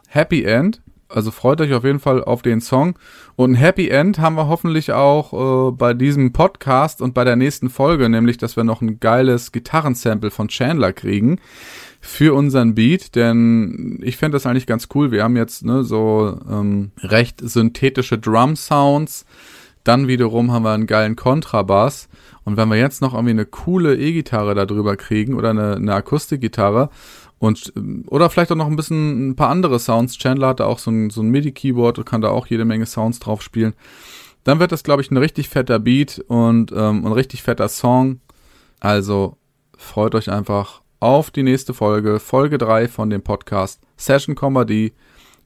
Happy 0.08 0.44
End. 0.44 0.80
Also 1.08 1.30
freut 1.30 1.60
euch 1.62 1.72
auf 1.72 1.84
jeden 1.84 2.00
Fall 2.00 2.22
auf 2.22 2.42
den 2.42 2.60
Song. 2.60 2.98
Und 3.34 3.52
ein 3.52 3.54
Happy 3.54 3.88
End 3.88 4.18
haben 4.18 4.36
wir 4.36 4.46
hoffentlich 4.46 4.92
auch 4.92 5.68
äh, 5.68 5.72
bei 5.72 5.94
diesem 5.94 6.32
Podcast 6.32 7.00
und 7.00 7.14
bei 7.14 7.24
der 7.24 7.36
nächsten 7.36 7.70
Folge, 7.70 8.08
nämlich, 8.08 8.36
dass 8.36 8.56
wir 8.56 8.64
noch 8.64 8.82
ein 8.82 9.00
geiles 9.00 9.50
Gitarrensample 9.52 10.30
von 10.30 10.48
Chandler 10.48 10.92
kriegen 10.92 11.40
für 12.00 12.34
unseren 12.34 12.74
Beat, 12.74 13.14
denn 13.16 13.98
ich 14.02 14.16
fände 14.16 14.36
das 14.36 14.46
eigentlich 14.46 14.66
ganz 14.66 14.88
cool. 14.94 15.10
Wir 15.10 15.24
haben 15.24 15.36
jetzt 15.36 15.64
ne, 15.64 15.82
so 15.82 16.38
ähm, 16.48 16.92
recht 17.02 17.40
synthetische 17.40 18.18
Drum-Sounds. 18.18 19.24
Dann 19.84 20.08
wiederum 20.08 20.52
haben 20.52 20.64
wir 20.64 20.72
einen 20.72 20.86
geilen 20.86 21.16
Kontrabass. 21.16 22.08
Und 22.44 22.56
wenn 22.56 22.68
wir 22.68 22.76
jetzt 22.76 23.00
noch 23.00 23.14
irgendwie 23.14 23.30
eine 23.30 23.46
coole 23.46 23.96
E-Gitarre 23.96 24.54
da 24.54 24.66
drüber 24.66 24.96
kriegen 24.96 25.34
oder 25.34 25.50
eine, 25.50 25.76
eine 25.76 25.94
Akustikgitarre 25.94 26.90
und 27.38 27.72
ähm, 27.76 28.04
oder 28.08 28.30
vielleicht 28.30 28.50
auch 28.52 28.56
noch 28.56 28.66
ein 28.66 28.76
bisschen 28.76 29.30
ein 29.30 29.36
paar 29.36 29.50
andere 29.50 29.78
Sounds. 29.78 30.18
Chandler 30.18 30.48
hatte 30.48 30.66
auch 30.66 30.78
so 30.78 30.90
ein, 30.90 31.10
so 31.10 31.22
ein 31.22 31.30
MIDI-Keyboard 31.30 31.98
und 31.98 32.04
kann 32.04 32.20
da 32.20 32.30
auch 32.30 32.46
jede 32.46 32.64
Menge 32.64 32.86
Sounds 32.86 33.20
drauf 33.20 33.42
spielen. 33.42 33.74
Dann 34.44 34.60
wird 34.60 34.72
das, 34.72 34.82
glaube 34.82 35.02
ich, 35.02 35.10
ein 35.10 35.16
richtig 35.16 35.48
fetter 35.48 35.78
Beat 35.78 36.24
und 36.28 36.72
ähm, 36.72 37.06
ein 37.06 37.12
richtig 37.12 37.42
fetter 37.42 37.68
Song. 37.68 38.20
Also 38.80 39.36
freut 39.76 40.14
euch 40.14 40.30
einfach 40.30 40.82
auf 41.00 41.30
die 41.30 41.42
nächste 41.42 41.74
Folge, 41.74 42.18
Folge 42.18 42.58
3 42.58 42.88
von 42.88 43.10
dem 43.10 43.22
Podcast 43.22 43.80
Session 43.96 44.34
Comedy. 44.34 44.92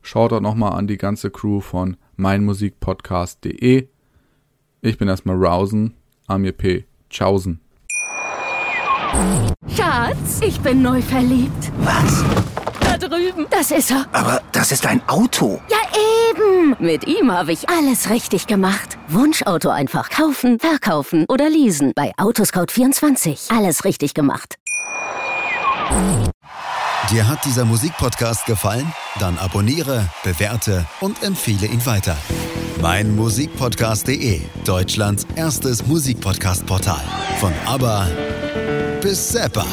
Schaut 0.02 0.33
dort 0.33 0.42
nochmal 0.42 0.72
an 0.72 0.87
die 0.87 0.98
ganze 0.98 1.31
Crew 1.31 1.61
von 1.61 1.96
meinmusikpodcast.de. 2.16 3.88
Ich 4.81 4.98
bin 4.98 5.09
erstmal 5.09 5.37
Rausen, 5.37 5.94
Amir 6.26 6.52
P. 6.52 6.87
Tschaußen. 7.09 7.62
Schatz, 9.77 10.40
ich 10.40 10.61
bin 10.61 10.83
neu 10.83 11.03
verliebt. 11.03 11.72
Was? 11.79 12.25
Da 12.81 12.96
drüben. 12.96 13.46
Das 13.51 13.70
ist 13.70 13.90
er. 13.90 14.07
Aber 14.12 14.42
das 14.53 14.72
ist 14.72 14.87
ein 14.87 15.01
Auto. 15.09 15.61
Ja, 15.68 15.79
eben. 16.31 16.77
Mit 16.79 17.07
ihm 17.07 17.31
habe 17.33 17.53
ich 17.53 17.68
alles 17.68 18.11
richtig 18.11 18.46
gemacht. 18.46 18.98
Wunschauto 19.09 19.70
einfach 19.70 20.11
kaufen, 20.11 20.59
verkaufen 20.59 21.27
oder 21.29 21.48
leasen. 21.48 21.92
Bei 21.94 22.12
Autoscout24. 22.16 23.57
Alles 23.57 23.85
richtig 23.85 24.14
gemacht. 24.14 24.57
Dir 27.11 27.29
hat 27.29 27.44
dieser 27.44 27.64
Musikpodcast 27.64 28.46
gefallen? 28.46 28.90
Dann 29.18 29.37
abonniere, 29.38 30.09
bewerte 30.22 30.87
und 31.01 31.22
empfehle 31.22 31.66
ihn 31.66 31.85
weiter. 31.85 32.16
Mein 32.81 33.14
Musikpodcast.de, 33.14 34.40
Deutschlands 34.64 35.27
erstes 35.37 35.87
Musikpodcast-Portal. 35.87 37.03
Von 37.38 37.53
ABBA 37.66 38.09
bis 39.02 39.28
Zappa. 39.28 39.66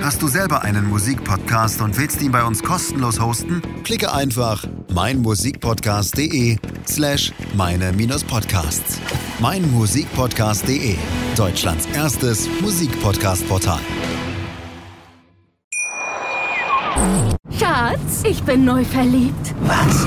Hast 0.00 0.22
du 0.22 0.28
selber 0.28 0.62
einen 0.62 0.88
Musikpodcast 0.88 1.80
und 1.80 1.98
willst 1.98 2.22
ihn 2.22 2.30
bei 2.30 2.44
uns 2.44 2.62
kostenlos 2.62 3.20
hosten? 3.20 3.60
Klicke 3.82 4.12
einfach 4.12 4.64
meinmusikpodcast.de 4.94 6.56
slash 6.86 7.32
meine-podcasts. 7.54 9.00
Mein 9.40 9.70
Musikpodcast.de, 9.72 10.96
Deutschlands 11.36 11.86
erstes 11.94 12.48
Musikpodcast-Portal. 12.60 13.80
Schatz, 17.58 18.22
ich 18.24 18.42
bin 18.44 18.64
neu 18.64 18.84
verliebt. 18.84 19.54
Was? 19.62 20.06